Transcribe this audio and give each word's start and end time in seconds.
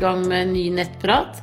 i 0.00 0.02
gang 0.02 0.22
med 0.24 0.46
en 0.46 0.52
ny 0.56 0.64
nettprat. 0.72 1.42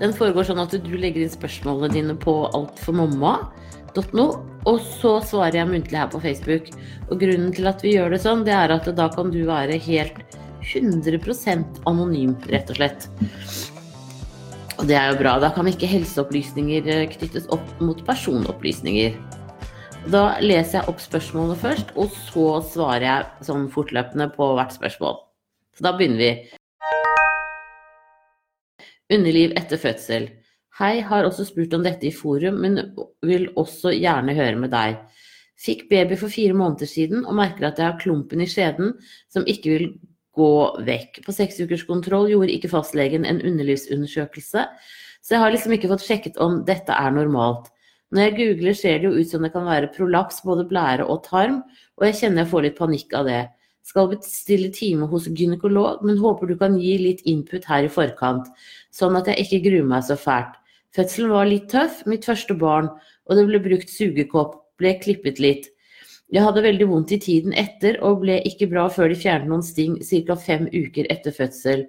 Den 0.00 0.14
foregår 0.16 0.46
sånn 0.48 0.62
at 0.62 0.72
du 0.72 0.92
legger 0.96 1.24
inn 1.24 1.32
spørsmålene 1.32 1.92
dine 1.92 2.14
på 2.16 2.32
altformamma.no, 2.56 4.26
og 4.68 4.78
så 5.00 5.18
svarer 5.26 5.60
jeg 5.60 5.68
muntlig 5.68 5.98
her 6.00 6.08
på 6.12 6.22
Facebook. 6.22 6.70
Og 7.10 7.20
grunnen 7.20 7.52
til 7.52 7.68
at 7.68 7.84
vi 7.84 7.96
gjør 7.98 8.14
det 8.14 8.22
sånn, 8.24 8.46
det 8.46 8.54
er 8.56 8.72
at 8.72 8.88
da 8.96 9.08
kan 9.12 9.32
du 9.34 9.42
være 9.48 9.76
helt 9.88 10.38
100% 10.64 11.82
anonym, 11.88 12.36
rett 12.48 12.72
og 12.72 12.80
slett. 12.80 13.08
Og 14.78 14.86
det 14.88 14.96
er 14.96 15.10
jo 15.10 15.18
bra. 15.20 15.36
Da 15.42 15.50
kan 15.52 15.68
ikke 15.68 15.90
helseopplysninger 15.90 16.88
eh, 16.88 17.06
knyttes 17.12 17.48
opp 17.52 17.82
mot 17.82 18.00
personopplysninger. 18.06 19.18
Da 20.08 20.22
leser 20.40 20.78
jeg 20.78 20.88
opp 20.88 21.02
spørsmålene 21.02 21.58
først, 21.60 21.92
og 21.98 22.14
så 22.30 22.46
svarer 22.70 23.08
jeg 23.08 23.48
sånn 23.50 23.68
fortløpende 23.74 24.30
på 24.36 24.52
hvert 24.56 24.72
spørsmål. 24.78 25.18
Så 25.76 25.84
da 25.84 25.92
begynner 25.98 26.22
vi. 26.22 26.57
Underliv 29.08 29.54
etter 29.56 29.80
fødsel. 29.80 30.26
Hei, 30.78 30.98
har 31.00 31.24
også 31.24 31.46
spurt 31.48 31.72
om 31.72 31.84
dette 31.84 32.06
i 32.06 32.12
forum, 32.12 32.58
men 32.60 32.76
vil 33.24 33.48
også 33.56 33.94
gjerne 33.96 34.34
høre 34.36 34.58
med 34.60 34.70
deg. 34.74 34.98
Fikk 35.58 35.86
baby 35.90 36.18
for 36.20 36.30
fire 36.30 36.54
måneder 36.54 36.86
siden 36.86 37.24
og 37.24 37.38
merker 37.40 37.70
at 37.70 37.80
jeg 37.80 37.88
har 37.88 37.98
klumpen 38.02 38.44
i 38.44 38.46
skjeden 38.46 38.92
som 39.32 39.48
ikke 39.48 39.72
vil 39.72 39.88
gå 40.38 40.50
vekk. 40.86 41.22
På 41.24 41.34
seksukerskontroll 41.34 42.28
gjorde 42.30 42.52
ikke 42.54 42.70
fastlegen 42.70 43.24
en 43.26 43.40
underlivsundersøkelse, 43.40 44.66
så 45.24 45.34
jeg 45.34 45.42
har 45.42 45.56
liksom 45.56 45.74
ikke 45.74 45.90
fått 45.90 46.04
sjekket 46.04 46.38
om 46.44 46.60
dette 46.68 46.94
er 46.94 47.16
normalt. 47.16 47.72
Når 48.12 48.26
jeg 48.26 48.36
googler, 48.38 48.76
ser 48.76 49.00
det 49.00 49.08
jo 49.08 49.16
ut 49.18 49.32
som 49.32 49.42
det 49.44 49.54
kan 49.56 49.66
være 49.68 49.90
prolaps, 49.96 50.44
både 50.44 50.68
blære 50.68 51.08
og 51.08 51.24
tarm, 51.26 51.62
og 51.98 52.06
jeg 52.06 52.20
kjenner 52.20 52.44
jeg 52.44 52.52
får 52.52 52.68
litt 52.68 52.78
panikk 52.78 53.16
av 53.18 53.28
det. 53.28 53.42
Skal 53.88 54.10
bestille 54.12 54.68
time 54.74 55.08
hos 55.08 55.30
gynekolog, 55.32 56.02
men 56.04 56.20
håper 56.20 56.50
du 56.50 56.58
kan 56.60 56.76
gi 56.76 56.98
litt 57.00 57.22
input 57.24 57.64
her 57.70 57.86
i 57.86 57.92
forkant, 57.92 58.50
sånn 58.92 59.16
at 59.16 59.30
jeg 59.30 59.46
ikke 59.46 59.62
gruer 59.70 59.86
meg 59.88 60.04
så 60.04 60.18
fælt. 60.20 60.58
Fødselen 60.96 61.32
var 61.32 61.48
litt 61.48 61.70
tøff, 61.72 62.02
mitt 62.08 62.26
første 62.28 62.56
barn, 62.58 62.90
og 63.28 63.38
det 63.38 63.46
ble 63.48 63.60
brukt 63.64 63.92
sugekopp, 63.92 64.56
ble 64.80 64.94
klippet 65.00 65.40
litt. 65.40 65.70
Jeg 66.28 66.44
hadde 66.44 66.64
veldig 66.64 66.88
vondt 66.90 67.14
i 67.16 67.20
tiden 67.24 67.54
etter 67.56 67.96
og 68.04 68.20
ble 68.24 68.36
ikke 68.48 68.68
bra 68.68 68.84
før 68.92 69.08
de 69.08 69.16
fjernet 69.16 69.48
noen 69.48 69.64
sting 69.64 69.96
ca. 70.04 70.36
fem 70.36 70.66
uker 70.68 71.08
etter 71.12 71.32
fødsel. 71.32 71.86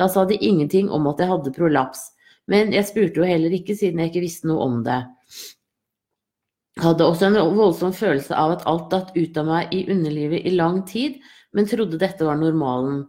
Da 0.00 0.08
sa 0.08 0.24
de 0.24 0.38
ingenting 0.40 0.88
om 0.88 1.10
at 1.10 1.20
jeg 1.20 1.28
hadde 1.28 1.52
prolaps, 1.52 2.06
men 2.48 2.72
jeg 2.72 2.88
spurte 2.88 3.20
jo 3.20 3.28
heller 3.28 3.52
ikke 3.52 3.76
siden 3.76 4.00
jeg 4.00 4.12
ikke 4.12 4.24
visste 4.24 4.48
noe 4.48 4.64
om 4.64 4.80
det. 4.86 5.02
Hadde 6.80 7.04
også 7.04 7.28
en 7.28 7.36
voldsom 7.58 7.92
følelse 7.92 8.32
av 8.32 8.56
at 8.56 8.64
alt 8.70 8.88
datt 8.94 9.12
ut 9.12 9.36
av 9.36 9.48
meg 9.48 9.74
i 9.76 9.84
underlivet 9.92 10.48
i 10.48 10.54
lang 10.56 10.80
tid, 10.88 11.20
men 11.52 11.68
trodde 11.68 12.00
dette 12.00 12.26
var 12.26 12.38
normalen. 12.40 13.02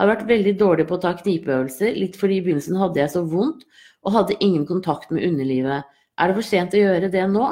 Har 0.00 0.08
vært 0.08 0.28
veldig 0.28 0.54
dårlig 0.60 0.86
på 0.88 0.96
å 0.96 1.02
ta 1.02 1.12
knipeøvelser, 1.18 1.96
litt 1.98 2.16
fordi 2.18 2.38
i 2.40 2.44
begynnelsen 2.44 2.78
hadde 2.80 3.02
jeg 3.02 3.12
så 3.12 3.24
vondt 3.28 3.66
og 4.02 4.16
hadde 4.16 4.38
ingen 4.40 4.64
kontakt 4.66 5.12
med 5.14 5.26
underlivet. 5.28 5.84
Er 6.18 6.28
det 6.28 6.38
for 6.38 6.46
sent 6.46 6.74
å 6.74 6.80
gjøre 6.80 7.10
det 7.12 7.26
nå? 7.30 7.50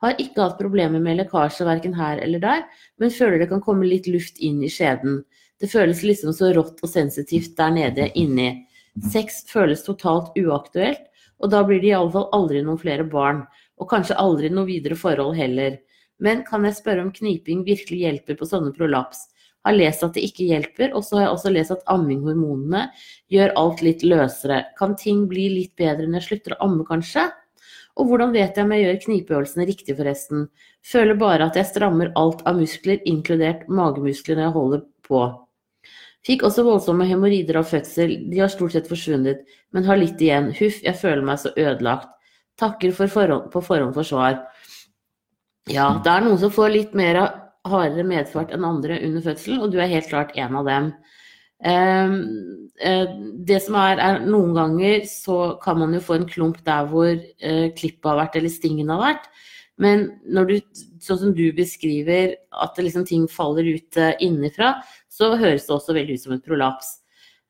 Har 0.00 0.16
ikke 0.22 0.42
hatt 0.42 0.58
problemer 0.60 1.02
med 1.02 1.18
lekkasje 1.20 1.66
verken 1.68 1.94
her 1.96 2.20
eller 2.24 2.40
der, 2.42 2.64
men 2.98 3.12
føler 3.12 3.40
det 3.40 3.50
kan 3.50 3.62
komme 3.64 3.88
litt 3.88 4.08
luft 4.08 4.40
inn 4.40 4.62
i 4.64 4.72
skjeden. 4.72 5.20
Det 5.60 5.68
føles 5.68 6.02
liksom 6.06 6.32
så 6.32 6.50
rått 6.56 6.80
og 6.80 6.88
sensitivt 6.88 7.52
der 7.58 7.72
nede 7.74 8.08
inni. 8.16 8.50
Sex 9.12 9.44
føles 9.50 9.84
totalt 9.84 10.32
uaktuelt, 10.40 11.04
og 11.40 11.52
da 11.52 11.60
blir 11.64 11.82
det 11.82 11.92
iallfall 11.92 12.30
aldri 12.36 12.62
noen 12.64 12.80
flere 12.80 13.04
barn. 13.04 13.44
Og 13.80 13.88
kanskje 13.88 14.18
aldri 14.20 14.50
noe 14.52 14.68
videre 14.68 14.96
forhold 14.96 15.36
heller. 15.38 15.78
Men 16.20 16.42
kan 16.44 16.66
jeg 16.68 16.76
spørre 16.76 17.04
om 17.06 17.12
kniping 17.16 17.62
virkelig 17.64 18.02
hjelper 18.02 18.36
på 18.36 18.48
sånne 18.48 18.74
prolaps? 18.76 19.22
Har 19.66 19.76
lest 19.76 20.04
at 20.06 20.16
det 20.16 20.24
ikke 20.24 20.46
hjelper, 20.48 20.94
og 20.96 21.04
så 21.04 21.18
har 21.18 21.26
jeg 21.26 21.34
også 21.34 21.52
lest 21.52 21.74
at 21.74 21.84
amminghormonene 21.92 22.86
gjør 23.32 23.52
alt 23.60 23.82
litt 23.84 24.04
løsere. 24.06 24.62
Kan 24.78 24.96
ting 24.96 25.26
bli 25.28 25.50
litt 25.52 25.74
bedre 25.76 26.08
når 26.08 26.22
jeg 26.22 26.28
slutter 26.30 26.56
å 26.56 26.62
amme, 26.68 26.86
kanskje? 26.88 27.26
Og 28.00 28.08
hvordan 28.08 28.32
vet 28.32 28.56
jeg 28.56 28.64
om 28.64 28.72
jeg 28.72 28.86
gjør 28.86 28.98
knipeøvelsene 29.04 29.66
riktig, 29.68 29.96
forresten? 29.98 30.48
Føler 30.86 31.18
bare 31.20 31.50
at 31.50 31.58
jeg 31.58 31.68
strammer 31.68 32.12
alt 32.16 32.40
av 32.48 32.56
muskler, 32.56 33.02
inkludert 33.08 33.66
magemuskler, 33.68 34.38
når 34.38 34.46
jeg 34.46 34.56
holder 34.56 34.84
på. 35.10 35.24
Fikk 36.26 36.44
også 36.44 36.64
voldsomme 36.66 37.06
hemoroider 37.08 37.58
av 37.60 37.68
fødsel, 37.68 38.14
de 38.30 38.40
har 38.42 38.52
stort 38.52 38.74
sett 38.76 38.88
forsvunnet, 38.88 39.44
men 39.72 39.86
har 39.88 40.00
litt 40.00 40.20
igjen. 40.20 40.50
Huff, 40.56 40.80
jeg 40.84 40.96
føler 41.00 41.24
meg 41.24 41.40
så 41.40 41.52
ødelagt. 41.56 42.08
Takker 42.60 42.92
for 42.96 43.12
forhånd, 43.12 43.48
på 43.52 43.62
forhånd 43.64 43.96
for 43.96 44.04
svar. 44.04 44.42
Ja, 45.70 45.94
det 46.04 46.12
er 46.12 46.24
noen 46.24 46.40
som 46.40 46.52
får 46.52 46.72
litt 46.74 46.96
mer 46.96 47.20
hardere 47.68 48.06
medfart 48.06 48.52
enn 48.54 48.64
andre 48.64 48.98
under 49.04 49.24
fødselen, 49.24 49.60
og 49.60 49.72
du 49.72 49.80
er 49.80 49.90
helt 49.92 50.08
klart 50.08 50.36
en 50.38 50.56
av 50.60 50.68
dem. 50.68 50.92
Ehm, 51.60 52.70
eh, 52.80 53.08
det 53.44 53.58
som 53.66 53.76
er, 53.76 54.00
er 54.00 54.22
Noen 54.24 54.54
ganger 54.56 55.04
så 55.08 55.58
kan 55.60 55.76
man 55.82 55.92
jo 55.92 56.00
få 56.00 56.16
en 56.16 56.28
klump 56.28 56.62
der 56.64 56.88
hvor 56.88 57.10
eh, 57.10 57.66
klippet 57.76 58.08
har 58.08 58.16
vært, 58.22 58.38
eller 58.40 58.52
stingen 58.52 58.92
har 58.92 59.02
vært. 59.02 59.28
Men 59.80 60.06
når 60.28 60.48
du, 60.48 60.56
sånn 61.00 61.20
som 61.20 61.36
du 61.36 61.46
beskriver, 61.56 62.34
at 62.52 62.80
liksom 62.80 63.04
ting 63.08 63.28
faller 63.28 63.68
ut 63.68 64.00
eh, 64.00 64.16
innenfra, 64.24 64.78
så 65.12 65.34
høres 65.36 65.68
det 65.68 65.76
også 65.76 65.96
veldig 65.96 66.16
ut 66.16 66.24
som 66.24 66.36
et 66.36 66.44
prolaps. 66.46 66.96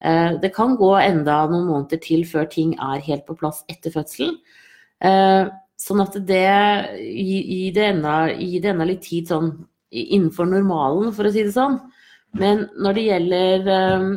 Det 0.01 0.49
kan 0.57 0.79
gå 0.81 0.95
enda 0.97 1.43
noen 1.51 1.67
måneder 1.69 1.99
til 2.01 2.23
før 2.25 2.47
ting 2.49 2.71
er 2.81 3.03
helt 3.05 3.27
på 3.27 3.35
plass 3.37 3.59
etter 3.69 3.93
fødselen. 3.93 4.39
Sånn 5.77 6.01
at 6.01 6.17
det 6.25 6.47
gir 7.05 7.75
det 7.77 7.85
enda 7.91 8.87
litt 8.89 9.03
tid 9.05 9.29
sånn 9.29 9.51
innenfor 9.91 10.49
normalen, 10.49 11.11
for 11.15 11.27
å 11.27 11.33
si 11.35 11.45
det 11.47 11.55
sånn. 11.55 11.79
Men 12.39 12.69
når 12.79 12.97
det 12.97 13.07
gjelder 13.09 13.73
ehm, 13.75 14.13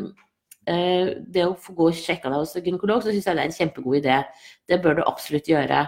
eh, 0.70 1.14
det 1.34 1.48
å 1.48 1.58
få 1.60 1.74
gå 1.78 1.90
og 1.90 1.98
sjekke 1.98 2.30
deg 2.30 2.38
hos 2.38 2.54
gynekolog, 2.60 3.02
så 3.02 3.12
syns 3.14 3.28
jeg 3.28 3.38
det 3.38 3.46
er 3.46 3.50
en 3.50 3.58
kjempegod 3.58 4.00
idé. 4.02 4.20
Det 4.70 4.80
bør 4.84 5.00
du 5.00 5.04
absolutt 5.06 5.50
gjøre. 5.50 5.82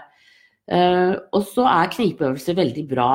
Eh, 0.66 1.13
og 1.13 1.46
så 1.51 1.68
er 1.69 1.94
knipeøvelser 1.94 2.57
veldig 2.57 2.88
bra. 2.90 3.12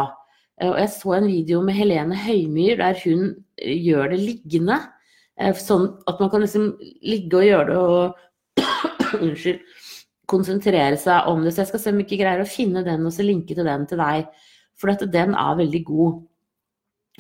Eh, 0.61 0.71
og 0.71 0.79
jeg 0.79 0.95
så 0.95 1.17
en 1.19 1.29
video 1.31 1.65
med 1.67 1.79
Helene 1.79 2.19
Høymyr 2.23 2.79
der 2.83 3.03
hun 3.03 3.35
gjør 3.59 4.15
det 4.15 4.23
liggende. 4.23 4.81
Sånn 5.57 5.87
at 6.11 6.19
man 6.21 6.29
kan 6.29 6.43
liksom 6.45 6.75
ligge 7.09 7.39
og 7.39 7.47
gjøre 7.47 7.69
det 7.71 7.77
og 7.81 8.19
Unnskyld. 9.25 9.63
Konsentrere 10.29 10.99
seg 11.01 11.31
om 11.31 11.41
det. 11.43 11.55
Så 11.55 11.65
jeg 11.65 11.71
skal 11.73 11.81
se 11.83 11.93
om 11.95 12.03
jeg 12.03 12.07
ikke 12.07 12.19
greier 12.21 12.43
å 12.45 12.49
finne 12.49 12.85
den 12.87 13.07
og 13.09 13.15
så 13.15 13.25
linke 13.25 13.57
til 13.57 13.67
den 13.67 13.87
til 13.89 14.03
deg. 14.03 14.29
For 14.79 14.93
at 14.93 15.01
den 15.13 15.33
er 15.33 15.57
veldig 15.59 15.81
god. 15.89 16.21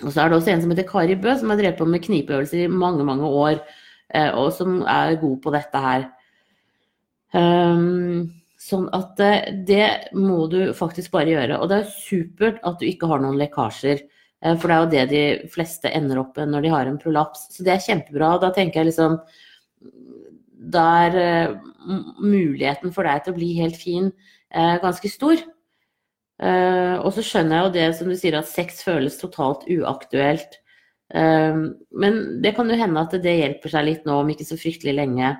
Og 0.04 0.12
så 0.12 0.22
er 0.22 0.30
det 0.30 0.38
også 0.38 0.52
en 0.52 0.62
som 0.64 0.72
heter 0.72 0.88
Kari 0.88 1.16
Bø, 1.20 1.32
som 1.38 1.52
har 1.52 1.60
drevet 1.60 1.78
på 1.78 1.88
med 1.88 2.02
knipeøvelser 2.04 2.64
i 2.64 2.72
mange, 2.72 3.04
mange 3.06 3.26
år, 3.26 3.60
eh, 4.14 4.30
og 4.30 4.52
som 4.56 4.80
er 4.82 5.18
god 5.20 5.36
på 5.44 5.52
dette 5.54 5.82
her. 5.84 6.06
Um, 7.30 8.30
sånn 8.60 8.88
at 8.96 9.20
eh, 9.22 9.50
det 9.66 10.14
må 10.18 10.44
du 10.50 10.72
faktisk 10.76 11.12
bare 11.14 11.32
gjøre. 11.34 11.60
Og 11.60 11.70
det 11.70 11.80
er 11.80 11.92
supert 11.92 12.58
at 12.66 12.80
du 12.80 12.88
ikke 12.88 13.10
har 13.10 13.22
noen 13.22 13.38
lekkasjer. 13.40 14.02
Eh, 14.42 14.56
for 14.56 14.66
det 14.66 14.76
er 14.76 14.82
jo 14.82 14.90
det 14.94 15.04
de 15.12 15.52
fleste 15.52 15.92
ender 15.94 16.22
opp 16.24 16.40
med 16.40 16.52
når 16.54 16.66
de 16.66 16.74
har 16.74 16.90
en 16.90 16.98
prolaps. 17.00 17.48
Så 17.54 17.66
det 17.66 17.76
er 17.76 17.86
kjempebra. 17.86 18.34
Da 18.42 18.52
tenker 18.56 18.82
jeg 18.82 18.92
liksom 18.92 19.20
Da 20.70 20.82
er 21.06 21.54
muligheten 22.20 22.92
for 22.92 23.08
deg 23.08 23.22
til 23.24 23.32
å 23.32 23.38
bli 23.38 23.54
helt 23.56 23.78
fin 23.80 24.10
ganske 24.52 25.08
stor. 25.08 25.40
Uh, 26.40 26.96
og 27.04 27.12
så 27.12 27.22
skjønner 27.24 27.58
jeg 27.58 27.66
jo 27.66 27.72
det 27.74 27.86
som 27.98 28.08
du 28.08 28.16
sier, 28.16 28.38
at 28.38 28.48
sex 28.48 28.80
føles 28.86 29.18
totalt 29.20 29.66
uaktuelt. 29.68 30.56
Uh, 31.12 31.68
men 31.92 32.20
det 32.40 32.54
kan 32.56 32.70
jo 32.70 32.78
hende 32.80 33.02
at 33.04 33.16
det 33.20 33.36
hjelper 33.42 33.74
seg 33.74 33.86
litt 33.86 34.08
nå, 34.08 34.22
om 34.22 34.32
ikke 34.32 34.48
så 34.48 34.56
fryktelig 34.60 34.96
lenge. 34.96 35.34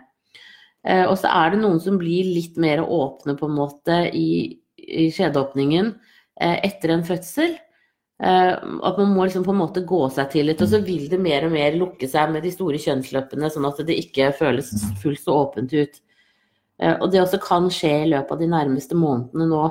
Uh, 0.85 1.07
og 1.07 1.17
så 1.23 1.33
er 1.33 1.55
det 1.55 1.63
noen 1.63 1.81
som 1.81 1.97
blir 2.01 2.29
litt 2.29 2.61
mer 2.61 2.85
åpne 2.85 3.37
på 3.39 3.49
en 3.49 3.57
måte 3.57 4.03
i, 4.13 4.61
i 4.77 5.09
skjedeåpningen 5.13 5.95
etter 6.41 6.89
en 6.95 7.03
fødsel. 7.05 7.51
at 8.17 8.97
man 8.97 9.11
må 9.13 9.27
liksom 9.27 9.43
på 9.45 9.53
en 9.53 9.59
måte 9.59 9.83
gå 9.85 9.99
seg 10.09 10.31
til 10.33 10.47
litt, 10.49 10.63
og 10.65 10.71
så 10.73 10.79
vil 10.81 11.03
det 11.13 11.19
mer 11.21 11.45
og 11.45 11.53
mer 11.53 11.75
lukke 11.77 12.09
seg 12.09 12.33
med 12.33 12.47
de 12.47 12.53
store 12.55 12.81
kjønnsløpene, 12.81 13.51
sånn 13.53 13.69
at 13.69 13.83
det 13.85 13.99
ikke 14.01 14.31
føles 14.39 14.71
fullt 15.03 15.21
så 15.21 15.37
åpent 15.37 15.75
ut. 15.77 16.01
og 16.95 17.13
det 17.13 17.21
også 17.21 17.43
kan 17.45 17.69
skje 17.69 17.93
i 18.07 18.09
løpet 18.09 18.33
av 18.33 18.41
de 18.41 18.49
nærmeste 18.55 18.97
månedene 18.97 19.51
nå. 19.53 19.67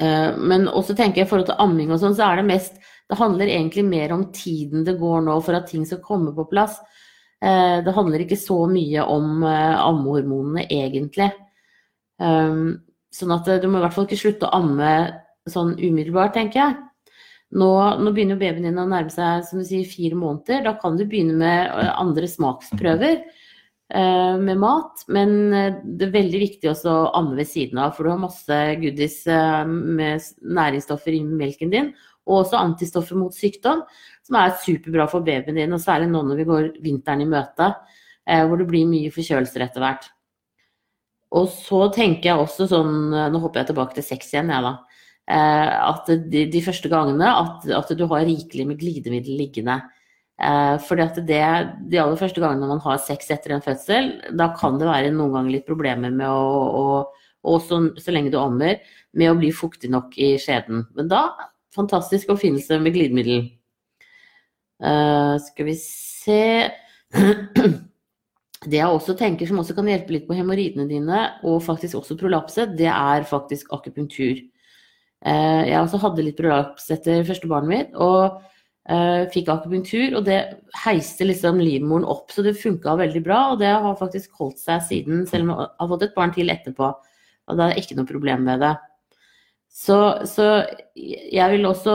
Eh, 0.00 0.36
men 0.38 0.68
også 0.68 0.96
tenker 0.96 1.20
jeg 1.20 1.28
i 1.28 1.30
forhold 1.30 1.50
til 1.50 1.60
amming 1.60 1.92
og 1.92 2.00
sånn, 2.00 2.16
så 2.16 2.30
er 2.30 2.40
det 2.40 2.48
mest 2.48 2.78
Det 3.10 3.18
handler 3.18 3.50
egentlig 3.50 3.82
mer 3.84 4.12
om 4.14 4.28
tiden 4.30 4.84
det 4.86 4.94
går 5.00 5.24
nå 5.26 5.32
for 5.42 5.58
at 5.58 5.66
ting 5.66 5.82
skal 5.86 5.98
komme 6.04 6.30
på 6.30 6.44
plass. 6.46 6.76
Eh, 7.42 7.80
det 7.82 7.94
handler 7.96 8.22
ikke 8.22 8.38
så 8.38 8.60
mye 8.70 9.02
om 9.02 9.42
eh, 9.42 9.80
ammehormonene, 9.82 10.68
egentlig. 10.70 11.32
Sånn 12.20 13.32
at 13.34 13.48
du 13.58 13.66
må 13.66 13.80
i 13.80 13.82
hvert 13.82 13.96
fall 13.96 14.06
ikke 14.06 14.20
slutte 14.20 14.46
å 14.46 14.60
amme 14.60 14.92
sånn 15.50 15.72
umiddelbart, 15.80 16.36
tenker 16.36 16.60
jeg. 16.60 16.76
Nå, 17.58 17.70
nå 17.98 18.12
begynner 18.14 18.38
babyen 18.38 18.68
din 18.68 18.78
å 18.78 18.86
nærme 18.86 19.10
seg 19.10 19.42
som 19.48 19.58
du 19.58 19.66
sier, 19.66 19.88
fire 19.88 20.14
måneder. 20.14 20.62
Da 20.68 20.76
kan 20.78 21.00
du 21.00 21.02
begynne 21.02 21.34
med 21.40 21.72
andre 21.96 22.28
smaksprøver. 22.30 23.24
Eh, 23.94 24.38
med 24.38 24.58
mat. 24.58 25.02
Men 25.06 25.52
eh, 25.52 25.74
det 25.82 26.06
er 26.06 26.14
veldig 26.14 26.40
viktig 26.44 26.68
også 26.70 26.92
å 26.92 27.08
amme 27.18 27.34
ved 27.40 27.48
siden 27.50 27.80
av, 27.82 27.96
for 27.96 28.06
du 28.06 28.12
har 28.12 28.20
masse 28.22 28.58
goodies 28.78 29.24
eh, 29.26 29.64
med 29.66 30.28
næringsstoffer 30.46 31.16
i 31.16 31.24
melken 31.26 31.72
din. 31.74 31.88
Og 32.30 32.44
også 32.44 32.60
antistoffer 32.60 33.18
mot 33.18 33.34
sykdom, 33.34 33.82
som 34.22 34.38
er 34.38 34.54
superbra 34.62 35.08
for 35.10 35.26
babyen 35.26 35.58
din, 35.58 35.74
og 35.74 35.82
særlig 35.82 36.06
nå 36.12 36.22
når 36.28 36.38
vi 36.38 36.46
går 36.46 36.70
vinteren 36.84 37.24
i 37.24 37.30
møte. 37.30 37.72
hvor 38.30 38.60
det 38.60 38.66
blir 38.68 38.86
mye 38.86 39.10
forkjølelser 39.10 39.64
etter 39.64 39.82
hvert. 39.82 40.04
Og 41.34 41.48
så 41.50 41.88
tenker 41.90 42.28
jeg 42.28 42.38
også 42.38 42.68
sånn, 42.70 42.92
nå 43.32 43.38
hopper 43.42 43.62
jeg 43.62 43.70
tilbake 43.72 43.96
til 43.96 44.06
sex 44.06 44.28
igjen, 44.30 44.52
jeg 44.52 44.62
da. 44.62 44.74
At 45.88 46.06
de, 46.30 46.44
de, 46.52 46.62
første 46.62 46.90
gangene 46.92 47.26
at, 47.26 47.66
at, 47.74 47.90
du 47.96 48.04
har 48.12 48.22
rikelig 48.28 48.68
med 48.68 48.78
glidemiddel 48.78 49.40
liggende. 49.40 49.80
Eh, 50.40 50.76
fordi 50.88 51.04
at 51.04 51.18
det, 51.28 51.44
de 51.92 51.98
aller 52.00 52.16
første 52.16 52.40
gangene 52.40 52.68
man 52.70 52.80
har 52.80 53.00
sex 53.04 53.28
etter 53.34 53.52
en 53.52 53.64
fødsel, 53.64 54.12
da 54.40 54.50
kan 54.56 54.78
det 54.80 54.88
være 54.88 55.12
noen 55.12 55.34
ganger 55.36 55.56
litt 55.58 55.68
problemer 55.68 56.12
med 56.14 56.28
å, 56.32 57.04
å 57.44 57.56
så, 57.60 57.82
så, 58.00 58.14
lenge 58.14 58.32
du 58.32 58.38
ammer, 58.40 58.80
med 59.12 59.32
å 59.32 59.36
bli 59.36 59.50
fuktig 59.52 59.90
nok 59.92 60.16
i 60.20 60.32
skjeden. 60.40 60.86
Men 60.96 61.10
da 61.12 61.26
fantastisk 61.76 62.32
oppfinnelse 62.32 62.80
med 62.80 62.96
glidemiddel. 62.96 63.44
Uh, 64.80 65.36
skal 65.44 65.66
vi 65.68 65.74
se 65.76 66.40
Det 68.64 68.78
jeg 68.78 68.88
også 68.88 69.12
tenker 69.16 69.48
som 69.48 69.58
også 69.60 69.74
kan 69.76 69.88
hjelpe 69.88 70.12
litt 70.14 70.24
på 70.28 70.36
hemoroidene 70.36 70.86
dine, 70.88 71.20
og 71.48 71.62
faktisk 71.64 71.98
også 71.98 72.16
prolapse, 72.20 72.66
det 72.76 72.88
er 72.92 73.24
faktisk 73.28 73.70
akupunktur. 73.76 74.40
Uh, 75.24 75.64
jeg 75.68 75.78
også 75.80 76.00
hadde 76.00 76.24
litt 76.24 76.40
prolaps 76.40 76.88
etter 76.92 77.24
første 77.28 77.48
barnet 77.48 77.72
mitt, 77.72 77.94
og 77.96 78.40
fikk 79.30 79.50
akupunktur. 79.52 80.16
Og 80.18 80.24
det 80.26 80.38
heiste 80.84 81.26
liksom 81.28 81.60
livmoren 81.62 82.06
opp, 82.08 82.32
så 82.34 82.42
det 82.46 82.56
funka 82.58 82.96
veldig 82.98 83.22
bra. 83.26 83.40
Og 83.52 83.60
det 83.62 83.70
har 83.70 83.98
faktisk 84.00 84.40
holdt 84.40 84.58
seg 84.62 84.82
siden, 84.88 85.26
selv 85.30 85.46
om 85.46 85.52
jeg 85.54 85.72
har 85.82 85.90
fått 85.92 86.06
et 86.08 86.16
barn 86.16 86.34
til 86.34 86.52
etterpå. 86.52 86.92
Og 87.50 87.58
da 87.58 87.68
er 87.68 87.74
det 87.74 87.84
ikke 87.84 87.98
noe 87.98 88.08
problem 88.08 88.46
med 88.48 88.62
det. 88.64 88.74
Så, 89.70 89.96
så, 90.26 90.48
jeg 90.98 91.46
vil 91.52 91.68
også 91.68 91.94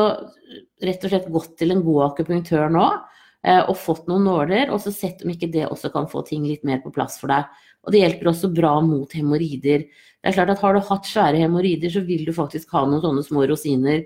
rett 0.85 1.03
og 1.03 1.11
slett 1.11 1.27
gått 1.31 1.57
til 1.59 1.73
en 1.73 1.83
god 1.83 2.05
akupunktør 2.11 2.69
nå 2.71 2.85
eh, 2.87 3.59
og 3.59 3.75
fått 3.79 4.07
noen 4.07 4.23
nåler, 4.29 4.71
og 4.71 4.79
så 4.83 4.93
sett 4.95 5.25
om 5.25 5.33
ikke 5.33 5.51
det 5.51 5.65
også 5.67 5.91
kan 5.91 6.07
få 6.11 6.23
ting 6.27 6.45
litt 6.47 6.63
mer 6.67 6.79
på 6.83 6.93
plass 6.95 7.19
for 7.19 7.33
deg. 7.33 7.49
Og 7.85 7.93
det 7.93 8.01
hjelper 8.01 8.31
også 8.31 8.51
bra 8.55 8.77
mot 8.81 9.11
hemoroider. 9.13 9.83
Det 9.85 10.31
er 10.31 10.37
klart 10.37 10.55
at 10.55 10.63
Har 10.63 10.73
du 10.73 10.81
hatt 10.87 11.09
svære 11.09 11.41
hemoroider, 11.43 11.91
så 11.91 12.01
vil 12.07 12.23
du 12.25 12.33
faktisk 12.33 12.71
ha 12.73 12.85
noen 12.87 13.03
sånne 13.03 13.25
små 13.27 13.43
rosiner 13.51 14.05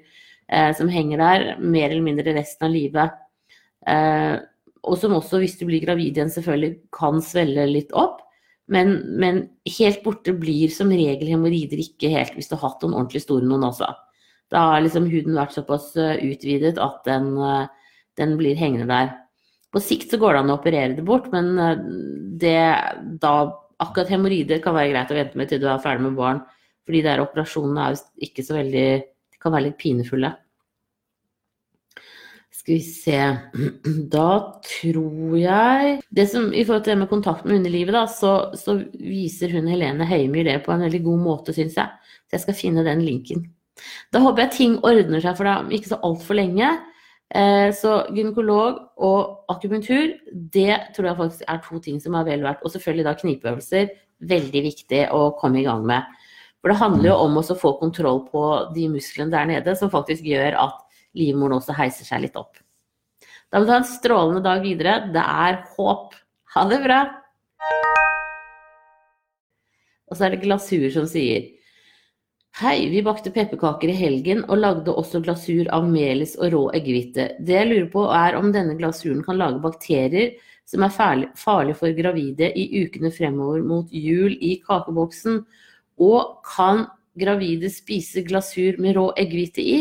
eh, 0.52 0.72
som 0.78 0.90
henger 0.92 1.22
der 1.22 1.46
mer 1.62 1.90
eller 1.90 2.06
mindre 2.06 2.36
resten 2.38 2.68
av 2.68 2.74
livet. 2.74 3.20
Eh, 3.88 4.36
og 4.88 4.98
som 5.00 5.16
også, 5.18 5.42
hvis 5.42 5.58
du 5.60 5.66
blir 5.68 5.84
gravid 5.84 6.18
igjen, 6.18 6.32
selvfølgelig 6.34 6.76
kan 6.96 7.22
svelle 7.24 7.68
litt 7.70 7.94
opp. 7.98 8.24
Men, 8.70 9.00
men, 9.18 9.42
helt 9.80 10.04
borte 10.06 10.34
blir 10.38 10.70
som 10.74 10.92
regel 10.94 11.32
hemoroider 11.32 11.82
ikke 11.82 12.12
helt 12.14 12.36
hvis 12.38 12.52
du 12.52 12.56
har 12.56 12.68
hatt 12.68 12.84
noen 12.86 13.00
ordentlig 13.00 13.24
store 13.24 13.48
noen 13.50 13.66
også. 13.72 13.90
Da 14.54 14.66
har 14.72 14.84
liksom 14.86 15.08
huden 15.10 15.38
vært 15.38 15.56
såpass 15.58 15.92
eh, 15.98 16.22
utvidet 16.30 16.78
at 16.82 17.02
den, 17.06 17.32
eh, 17.42 17.96
den, 18.22 18.36
blir 18.38 18.60
hengende 18.60 18.90
der. 18.90 19.12
På 19.74 19.82
sikt 19.82 20.14
så 20.14 20.20
går 20.22 20.36
det 20.36 20.44
an 20.44 20.54
å 20.54 20.60
operere 20.60 20.94
det 20.98 21.06
bort, 21.06 21.32
men 21.34 21.52
eh, 21.58 21.82
det, 22.42 22.62
da, 23.22 23.34
akkurat 23.82 24.14
hemoroider 24.14 24.62
kan 24.64 24.78
være 24.78 24.94
greit 24.94 25.14
å 25.14 25.18
vente 25.18 25.42
med 25.42 25.50
til 25.50 25.62
du 25.62 25.68
er 25.70 25.82
ferdig 25.82 26.06
med 26.06 26.18
barn. 26.18 26.44
Fordi 26.86 27.04
der 27.06 27.22
operasjonene 27.26 27.86
er 27.86 27.98
jo 27.98 28.30
ikke 28.30 28.46
så 28.46 28.58
veldig 28.58 28.88
kan 29.42 29.56
være 29.56 29.70
litt 29.70 29.80
pinefulle. 29.82 30.32
Skal 32.60 32.76
vi 32.76 32.82
se 32.84 33.20
Da 34.16 34.32
tror 34.66 35.38
jeg 35.40 36.00
det 36.16 36.26
som, 36.32 36.50
I 36.52 36.66
forhold 36.66 36.84
til 36.86 36.96
det 36.96 37.00
med 37.04 37.12
kontakt 37.12 37.46
med 37.46 37.62
underlivet, 37.62 37.96
da, 37.96 38.04
så, 38.10 38.34
så 38.58 38.80
viser 38.94 39.54
hun 39.56 39.70
Helene 39.72 40.08
Heimyr 40.10 40.48
det 40.50 40.60
på 40.66 40.74
en 40.76 40.84
veldig 40.88 41.04
god 41.06 41.24
måte, 41.24 41.56
syns 41.56 41.78
jeg. 41.80 42.14
Så 42.28 42.38
jeg 42.38 42.46
skal 42.46 42.60
finne 42.60 42.86
den 42.86 43.02
linken. 43.06 43.48
Da 44.12 44.22
håper 44.24 44.46
jeg 44.46 44.56
ting 44.58 44.78
ordner 44.84 45.24
seg 45.24 45.38
for 45.40 45.48
deg 45.48 45.76
ikke 45.78 45.94
så 45.94 46.02
altfor 46.06 46.38
lenge. 46.40 46.72
Eh, 47.30 47.70
så 47.78 48.00
gynekolog 48.10 48.80
og 49.06 49.52
akupunktur, 49.54 50.16
det 50.54 50.80
tror 50.96 51.12
jeg 51.12 51.20
faktisk 51.20 51.44
er 51.48 51.60
to 51.66 51.80
ting 51.86 52.00
som 52.02 52.18
er 52.18 52.26
vel 52.28 52.46
verdt. 52.46 52.66
Og 52.66 52.74
selvfølgelig 52.74 53.08
da 53.08 53.16
knipeøvelser. 53.22 53.94
Veldig 54.30 54.64
viktig 54.66 55.06
å 55.16 55.30
komme 55.40 55.62
i 55.62 55.68
gang 55.68 55.86
med. 55.88 56.08
For 56.60 56.72
det 56.72 56.80
handler 56.82 57.12
jo 57.12 57.20
om 57.24 57.38
å 57.40 57.44
få 57.44 57.74
kontroll 57.80 58.26
på 58.28 58.44
de 58.76 58.88
musklene 58.92 59.32
der 59.32 59.48
nede 59.48 59.76
som 59.80 59.92
faktisk 59.92 60.26
gjør 60.28 60.58
at 60.60 60.82
livmoren 61.18 61.58
også 61.60 61.76
heiser 61.78 62.08
seg 62.08 62.26
litt 62.26 62.40
opp. 62.40 62.60
Da 63.50 63.62
må 63.62 63.66
du 63.66 63.72
ha 63.74 63.80
en 63.82 63.88
strålende 63.88 64.44
dag 64.46 64.60
videre. 64.66 64.98
Det 65.14 65.24
er 65.24 65.62
håp. 65.78 66.18
Ha 66.56 66.66
det 66.70 66.82
bra! 66.84 67.00
Og 70.10 70.18
så 70.18 70.26
er 70.26 70.34
det 70.34 70.44
glasur 70.44 70.90
som 70.94 71.08
sier 71.10 71.48
Hei, 72.60 72.90
vi 72.92 73.04
bakte 73.06 73.32
pepperkaker 73.32 73.92
i 73.92 73.96
helgen 73.96 74.42
og 74.50 74.58
lagde 74.60 74.92
også 74.92 75.22
glasur 75.24 75.70
av 75.72 75.86
melis 75.88 76.34
og 76.42 76.50
rå 76.52 76.62
eggehvite. 76.76 77.28
Det 77.46 77.56
jeg 77.56 77.68
lurer 77.70 77.90
på 77.94 78.04
er 78.12 78.36
om 78.36 78.50
denne 78.52 78.74
glasuren 78.76 79.22
kan 79.24 79.38
lage 79.40 79.62
bakterier 79.64 80.34
som 80.68 80.84
er 80.84 80.92
farlige 80.92 81.78
for 81.78 81.94
gravide 81.96 82.50
i 82.58 82.84
ukene 82.84 83.14
fremover 83.16 83.62
mot 83.64 83.94
jul 83.94 84.34
i 84.42 84.58
kakeboksen. 84.66 85.44
Og 86.00 86.40
kan 86.48 86.86
gravide 87.20 87.72
spise 87.74 88.24
glasur 88.28 88.80
med 88.82 88.96
rå 88.98 89.10
eggehvite 89.20 89.64
i? 89.64 89.80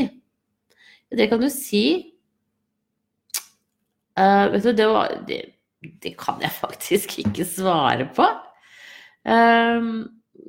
Det 1.15 1.29
kan 1.31 1.41
du 1.41 1.49
si. 1.53 2.12
Uh, 4.19 4.50
vet 4.53 4.67
du, 4.67 4.73
det, 4.75 4.87
var, 4.91 5.15
det, 5.29 5.41
det, 6.03 6.15
kan 6.19 6.41
jeg 6.43 6.55
faktisk 6.65 7.19
ikke 7.23 7.47
svare 7.49 8.09
på. 8.15 8.26
Uh, 9.29 10.09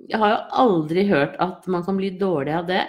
jeg 0.09 0.21
har 0.21 0.33
jo 0.33 0.39
aldri 0.63 1.05
hørt 1.09 1.37
at 1.41 1.67
man 1.69 1.85
kan 1.85 1.99
bli 1.99 2.15
dårlig 2.17 2.55
av 2.57 2.69
det. 2.69 2.85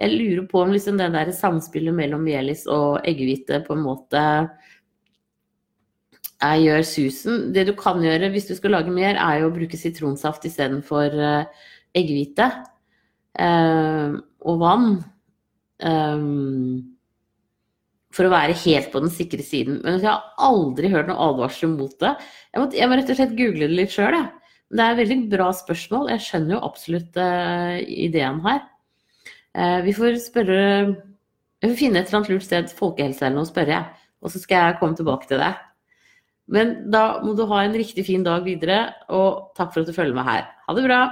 Jeg 0.00 0.16
lurer 0.16 0.44
på 0.48 0.62
om 0.62 0.70
liksom 0.72 1.00
det 1.00 1.10
der 1.12 1.32
samspillet 1.36 1.92
mellom 1.96 2.22
melis 2.24 2.64
og 2.72 3.02
eggehvite 3.04 3.60
på 3.66 3.76
en 3.76 3.82
måte 3.84 4.22
jeg 6.40 6.62
gjør 6.64 6.86
susen. 6.88 7.42
Det 7.52 7.66
du 7.68 7.74
kan 7.76 8.00
gjøre 8.00 8.30
hvis 8.32 8.48
du 8.48 8.54
skal 8.56 8.72
lage 8.78 8.92
mer, 8.92 9.18
er 9.20 9.42
jo 9.42 9.50
å 9.50 9.54
bruke 9.54 9.76
sitronsaft 9.76 10.46
istedenfor 10.48 11.16
uh, 11.20 11.66
eggehvite. 11.96 12.50
eh, 13.38 14.16
og 14.40 14.58
vann. 14.60 15.04
Eh, 15.80 16.24
for 18.10 18.26
å 18.26 18.32
være 18.32 18.58
helt 18.64 18.90
på 18.92 19.02
den 19.04 19.12
sikre 19.14 19.44
siden. 19.46 19.80
Men 19.84 20.00
jeg 20.00 20.10
har 20.10 20.34
aldri 20.42 20.90
hørt 20.90 21.08
noen 21.10 21.22
advarsel 21.30 21.70
mot 21.76 21.94
det. 22.02 22.16
Jeg 22.50 22.62
må, 22.62 22.66
jeg 22.74 22.90
må, 22.90 22.98
rett 22.98 23.12
og 23.12 23.20
slett 23.20 23.36
google 23.38 23.68
det 23.70 23.78
litt 23.78 23.94
sjøl. 23.94 24.18
Det 24.70 24.82
er 24.82 24.92
et 24.94 25.00
veldig 25.00 25.20
bra 25.30 25.48
spørsmål. 25.54 26.10
Jeg 26.14 26.26
skjønner 26.26 26.56
jo 26.56 26.64
absolutt 26.66 27.18
eh, 27.22 27.78
ideen 28.08 28.42
her. 28.46 28.66
Uh, 29.50 29.80
vi 29.82 29.90
får 29.90 30.20
spørre 30.22 30.58
Jeg 30.62 31.64
får 31.64 31.72
finne 31.74 31.98
et 31.98 32.06
eller 32.06 32.20
annet 32.20 32.28
lurt 32.30 32.44
sted, 32.46 32.70
folkehelse 32.78 33.24
eller 33.26 33.40
noe, 33.40 33.48
spørre. 33.48 33.80
Og 34.22 34.30
så 34.30 34.42
skal 34.42 34.68
jeg 34.68 34.78
komme 34.78 34.98
tilbake 34.98 35.26
til 35.30 35.42
det. 35.42 35.50
Men 36.50 36.76
da 36.90 37.20
må 37.24 37.34
du 37.38 37.44
ha 37.50 37.64
en 37.64 37.74
riktig 37.74 38.04
fin 38.06 38.22
dag 38.26 38.46
videre, 38.46 38.78
og 39.10 39.50
takk 39.58 39.74
for 39.74 39.82
at 39.82 39.90
du 39.90 39.94
følger 39.96 40.16
med 40.16 40.26
her. 40.26 40.46
Ha 40.66 40.76
det 40.76 40.86
bra! 40.86 41.02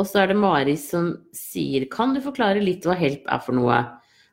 Og 0.00 0.08
så 0.08 0.22
er 0.22 0.32
det 0.32 0.38
Mari 0.40 0.76
som 0.80 1.12
sier 1.36 1.84
Kan 1.92 2.14
du 2.16 2.22
forklare 2.24 2.62
litt 2.64 2.86
hva 2.88 2.96
HELP 2.98 3.28
er 3.28 3.42
for 3.44 3.56
noe? 3.56 3.80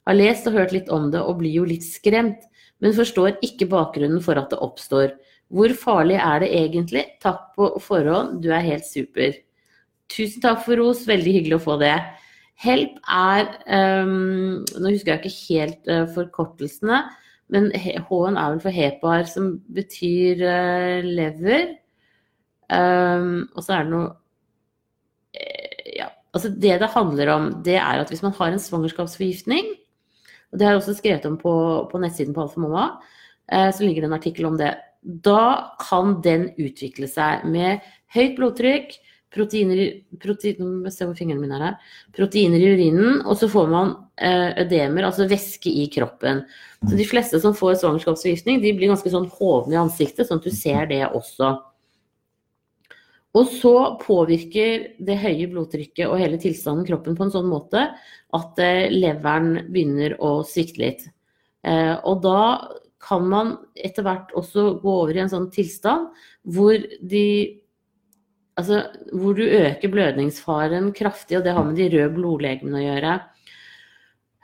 Har 0.07 0.17
lest 0.17 0.47
og 0.49 0.55
hørt 0.57 0.73
litt 0.73 0.89
om 0.93 1.09
det 1.13 1.21
og 1.21 1.41
blir 1.41 1.59
jo 1.59 1.65
litt 1.67 1.85
skremt, 1.85 2.45
men 2.79 2.95
forstår 2.95 3.35
ikke 3.45 3.67
bakgrunnen 3.69 4.23
for 4.23 4.39
at 4.39 4.49
det 4.53 4.61
oppstår. 4.63 5.11
Hvor 5.53 5.73
farlig 5.77 6.17
er 6.21 6.41
det 6.43 6.49
egentlig? 6.55 7.03
Takk 7.21 7.51
på 7.57 7.69
forhånd, 7.83 8.39
du 8.41 8.49
er 8.53 8.65
helt 8.65 8.87
super. 8.87 9.35
Tusen 10.09 10.41
takk 10.41 10.63
for 10.65 10.79
ros, 10.79 11.03
veldig 11.09 11.35
hyggelig 11.35 11.59
å 11.59 11.65
få 11.67 11.77
det. 11.81 11.95
HELP 12.59 12.97
er 13.15 13.49
um, 14.03 14.63
Nå 14.65 14.91
husker 14.91 15.13
jeg 15.13 15.21
ikke 15.21 15.35
helt 15.53 15.91
uh, 15.91 16.05
forkortelsene, 16.15 17.03
men 17.53 17.69
H-en 17.73 18.37
er 18.37 18.55
vel 18.55 18.63
for 18.63 18.75
HEPAR, 18.75 19.27
som 19.29 19.51
betyr 19.73 20.43
uh, 20.43 21.05
lever. 21.05 21.75
Um, 22.69 23.47
og 23.55 23.63
så 23.65 23.77
er 23.77 23.85
det 23.87 23.93
noe 23.93 24.09
Altså 26.35 26.51
det 26.53 26.77
det 26.81 26.91
handler 26.93 27.31
om, 27.33 27.49
det 27.65 27.77
er 27.79 28.01
at 28.01 28.11
hvis 28.11 28.21
man 28.25 28.35
har 28.37 28.53
en 28.53 28.61
svangerskapsforgiftning, 28.61 29.71
og 30.51 30.59
det 30.59 30.65
har 30.65 30.75
jeg 30.75 30.81
også 30.81 30.97
skrevet 30.97 31.25
om 31.29 31.37
på, 31.41 31.53
på 31.91 32.01
nettsiden 32.01 32.35
på 32.35 32.43
Alfa 32.45 32.61
Mamma, 32.61 32.85
eh, 33.51 33.69
så 33.73 33.85
ligger 33.85 34.05
det 34.05 34.09
en 34.09 34.17
artikkel 34.17 34.49
om 34.49 34.57
det. 34.57 34.73
Da 35.01 35.75
kan 35.81 36.19
den 36.25 36.49
utvikle 36.59 37.09
seg 37.09 37.45
med 37.49 37.85
høyt 38.13 38.35
blodtrykk, 38.37 38.97
proteiner, 39.33 40.01
protein, 40.21 40.85
proteiner 42.17 42.63
i 42.63 42.71
urinen, 42.73 43.19
og 43.25 43.37
så 43.37 43.49
får 43.51 43.69
man 43.69 43.93
eh, 44.17 44.57
ødemer, 44.65 45.05
altså 45.05 45.29
væske 45.29 45.69
i 45.69 45.85
kroppen. 45.93 46.43
Så 46.81 46.97
de 46.97 47.05
fleste 47.07 47.41
som 47.41 47.53
får 47.57 47.77
svangerskapsforgiftning, 47.81 48.61
de 48.63 48.73
blir 48.77 48.89
ganske 48.89 49.11
sånn 49.13 49.29
hovne 49.37 49.75
i 49.75 49.81
ansiktet, 49.81 50.27
sånn 50.27 50.41
at 50.41 50.49
du 50.49 50.55
ser 50.55 50.89
det 50.89 51.03
også. 51.07 51.53
Og 53.37 53.45
så 53.51 53.75
påvirker 54.01 54.85
det 55.05 55.19
høye 55.21 55.47
blodtrykket 55.51 56.07
og 56.09 56.17
hele 56.17 56.39
tilstanden 56.41 56.87
kroppen 56.87 57.17
på 57.17 57.27
en 57.27 57.33
sånn 57.33 57.49
måte 57.49 57.85
at 58.35 58.61
eh, 58.63 58.89
leveren 58.89 59.67
begynner 59.69 60.15
å 60.17 60.39
svikte 60.47 60.81
litt. 60.81 61.03
Eh, 61.61 61.93
og 62.09 62.23
da 62.25 62.41
kan 62.99 63.27
man 63.29 63.53
etter 63.77 64.03
hvert 64.05 64.33
også 64.37 64.79
gå 64.81 64.95
over 65.03 65.15
i 65.15 65.21
en 65.23 65.31
sånn 65.31 65.49
tilstand 65.53 66.11
hvor 66.43 66.77
de 67.01 67.25
Altså 68.59 68.81
hvor 69.15 69.37
du 69.37 69.45
øker 69.45 69.87
blødningsfaren 69.87 70.89
kraftig, 70.91 71.37
og 71.37 71.45
det 71.45 71.53
har 71.55 71.63
med 71.63 71.77
de 71.79 71.85
røde 71.93 72.09
blodlegemene 72.11 72.75
å 72.75 72.81
gjøre. 72.83 73.13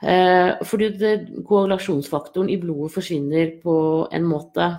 Eh, 0.08 0.62
fordi 0.64 0.88
koagulasjonsfaktoren 1.44 2.48
i 2.48 2.56
blodet 2.62 2.94
forsvinner 2.94 3.50
på 3.60 3.74
en 4.16 4.24
måte 4.24 4.70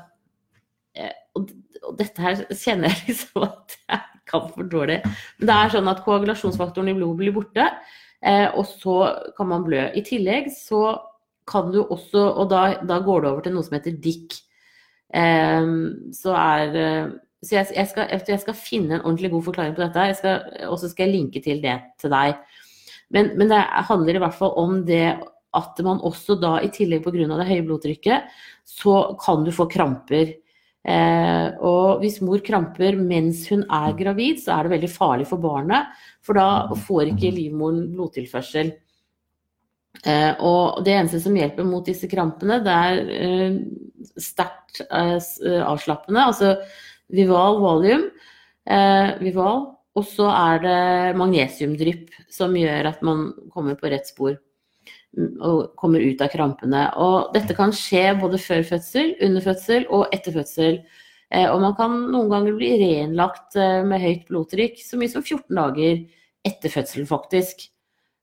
dette 2.00 2.24
her 2.24 2.42
kjenner 2.52 2.92
jeg 2.92 3.12
liksom 3.12 3.46
at 3.48 3.78
jeg 3.78 4.02
kan 4.28 4.50
for 4.54 4.72
dårlig. 4.72 5.02
Men 5.38 5.50
det 5.50 5.58
er 5.58 5.76
sånn 5.76 5.92
at 5.92 6.04
koagulasjonsfaktoren 6.06 6.92
i 6.92 6.98
blodet 6.98 7.22
blir 7.22 7.36
borte, 7.36 7.70
eh, 8.22 8.48
og 8.50 8.66
så 8.70 8.98
kan 9.38 9.52
man 9.52 9.64
blø. 9.68 9.86
I 9.96 10.04
tillegg 10.08 10.52
så 10.56 10.98
kan 11.48 11.72
du 11.72 11.82
også, 11.86 12.26
og 12.34 12.50
da, 12.52 12.66
da 12.84 13.00
går 13.04 13.24
det 13.24 13.32
over 13.32 13.46
til 13.46 13.56
noe 13.56 13.68
som 13.68 13.78
heter 13.78 13.96
DIC. 14.04 14.42
Eh, 15.16 15.72
så 16.18 16.36
er 16.36 16.78
så 17.46 17.54
jeg, 17.54 17.68
jeg, 17.76 17.88
skal, 17.92 18.08
jeg, 18.10 18.40
skal, 18.42 18.56
finne 18.58 18.98
en 18.98 19.04
ordentlig 19.06 19.30
god 19.32 19.44
forklaring 19.46 19.76
på 19.78 19.86
dette, 19.86 20.38
og 20.68 20.80
så 20.82 20.90
skal 20.90 21.06
jeg 21.06 21.14
linke 21.14 21.42
til 21.46 21.62
det 21.64 21.76
til 22.02 22.12
deg. 22.12 22.40
Men, 23.14 23.32
men, 23.38 23.52
det 23.52 23.62
handler 23.88 24.18
i 24.18 24.22
hvert 24.24 24.36
fall 24.36 24.56
om 24.60 24.82
det 24.88 25.20
at 25.58 25.80
man 25.86 26.02
også 26.06 26.36
da, 26.42 26.58
i 26.62 26.72
tillegg 26.74 27.06
pga. 27.06 27.28
det 27.30 27.48
høye 27.48 27.66
blodtrykket, 27.66 28.34
så 28.68 29.16
kan 29.22 29.46
du 29.46 29.54
få 29.56 29.68
kramper. 29.72 30.34
Eh, 30.88 31.48
og 31.68 32.00
hvis 32.00 32.22
mor 32.24 32.40
kramper 32.46 32.96
mens 32.96 33.44
hun 33.52 33.66
er 33.66 33.96
gravid, 34.00 34.40
så 34.40 34.56
er 34.56 34.66
det 34.66 34.76
veldig 34.78 34.92
farlig 34.94 35.28
for 35.28 35.44
barnet. 35.44 35.92
For 36.24 36.40
da 36.40 36.76
får 36.88 37.12
ikke 37.12 37.34
livmoren 37.36 37.90
blodtilførsel. 37.92 38.72
Eh, 40.06 40.34
og 40.46 40.84
det 40.86 40.96
eneste 40.96 41.20
som 41.24 41.36
hjelper 41.36 41.68
mot 41.68 41.86
disse 41.86 42.08
krampene, 42.12 42.62
det 42.64 42.78
er 42.88 43.14
eh, 43.18 43.60
sterkt 44.22 44.84
eh, 44.88 45.62
avslappende. 45.66 46.28
Altså 46.32 46.56
Vival 47.12 47.60
valium. 47.64 48.08
Eh, 48.68 49.18
Vival. 49.24 49.66
Og 49.98 50.06
så 50.06 50.28
er 50.30 50.60
det 50.62 50.82
magnesiumdrypp 51.18 52.12
som 52.30 52.54
gjør 52.54 52.92
at 52.92 53.00
man 53.06 53.32
kommer 53.50 53.80
på 53.80 53.90
rett 53.90 54.06
spor 54.06 54.36
og 55.18 55.74
kommer 55.80 56.04
ut 56.04 56.22
av 56.22 56.32
krampene. 56.34 56.84
Og 57.02 57.34
dette 57.36 57.56
kan 57.58 57.74
skje 57.76 58.12
både 58.22 58.40
før 58.42 58.66
fødsel, 58.68 59.16
under 59.26 59.46
fødsel 59.46 59.88
og 59.94 60.14
etter 60.16 60.36
fødsel. 60.36 60.82
Eh, 61.34 61.48
og 61.52 61.62
man 61.64 61.74
kan 61.78 61.96
noen 62.14 62.30
ganger 62.32 62.58
bli 62.58 62.76
reinnlagt 62.80 63.58
eh, 63.60 63.82
med 63.88 64.04
høyt 64.04 64.30
blodtrykk 64.30 64.78
så 64.84 65.00
mye 65.00 65.12
som 65.12 65.26
14 65.26 65.50
dager 65.58 66.06
etter 66.48 66.72
fødsel, 66.72 67.08
faktisk. 67.10 67.68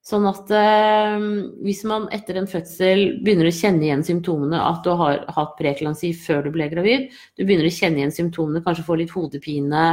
Sånn 0.05 0.27
at 0.29 0.51
eh, 0.53 1.23
hvis 1.65 1.81
man 1.89 2.11
etter 2.13 2.37
en 2.37 2.49
fødsel 2.49 3.23
begynner 3.25 3.49
å 3.49 3.55
kjenne 3.57 3.87
igjen 3.87 4.05
symptomene, 4.05 4.61
at 4.61 4.85
du 4.85 4.93
har 5.01 5.23
hatt 5.33 5.55
preeklamsi 5.57 6.13
før 6.17 6.45
du 6.45 6.53
ble 6.57 6.69
gravid, 6.73 7.09
du 7.37 7.45
begynner 7.45 7.71
å 7.71 7.73
kjenne 7.73 8.03
igjen 8.03 8.13
symptomene, 8.13 8.61
kanskje 8.65 8.85
få 8.85 8.99
litt 9.01 9.15
hodepine, 9.17 9.87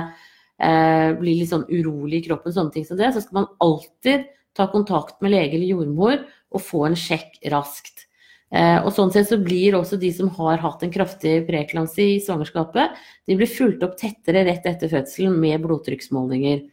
eh, 0.60 1.10
bli 1.20 1.38
litt 1.40 1.52
sånn 1.52 1.64
urolig 1.72 2.20
i 2.20 2.26
kroppen, 2.28 2.56
sånne 2.56 2.76
ting 2.76 2.88
som 2.88 3.00
det, 3.00 3.14
så 3.16 3.24
skal 3.24 3.40
man 3.40 3.50
alltid 3.64 4.28
ta 4.56 4.68
kontakt 4.68 5.22
med 5.24 5.32
lege 5.32 5.56
eller 5.56 5.72
jordmor 5.72 6.20
og 6.52 6.64
få 6.64 6.86
en 6.88 6.98
sjekk 7.00 7.40
raskt. 7.52 8.08
Eh, 8.52 8.78
og 8.84 8.92
sånn 8.92 9.14
sett 9.14 9.30
så 9.30 9.38
blir 9.40 9.78
også 9.78 9.96
de 10.00 10.10
som 10.12 10.28
har 10.36 10.60
hatt 10.60 10.82
en 10.84 10.92
kraftig 10.92 11.38
preeklamsi 11.48 12.08
i 12.18 12.20
svangerskapet, 12.24 12.98
de 13.28 13.38
blir 13.40 13.48
fulgt 13.48 13.86
opp 13.88 13.96
tettere 14.00 14.44
rett 14.48 14.68
etter 14.68 14.92
fødselen 14.92 15.38
med 15.40 15.64
blodtrykksmålinger. 15.64 16.66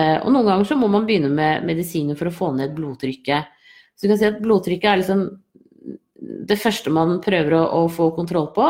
Eh, 0.00 0.16
og 0.18 0.32
noen 0.34 0.48
ganger 0.48 0.66
så 0.72 0.78
må 0.80 0.90
man 0.90 1.06
begynne 1.06 1.30
med 1.30 1.68
medisiner 1.68 2.18
for 2.18 2.30
å 2.30 2.34
få 2.34 2.50
ned 2.58 2.74
blodtrykket. 2.74 3.54
Så 3.94 4.06
du 4.06 4.10
kan 4.10 4.18
si 4.18 4.28
at 4.32 4.42
blodtrykket 4.42 4.90
er 4.90 5.02
liksom 5.02 5.24
det 6.50 6.58
første 6.58 6.90
man 6.94 7.20
prøver 7.22 7.54
å, 7.60 7.62
å 7.84 7.92
få 7.92 8.10
kontroll 8.18 8.50
på. 8.56 8.66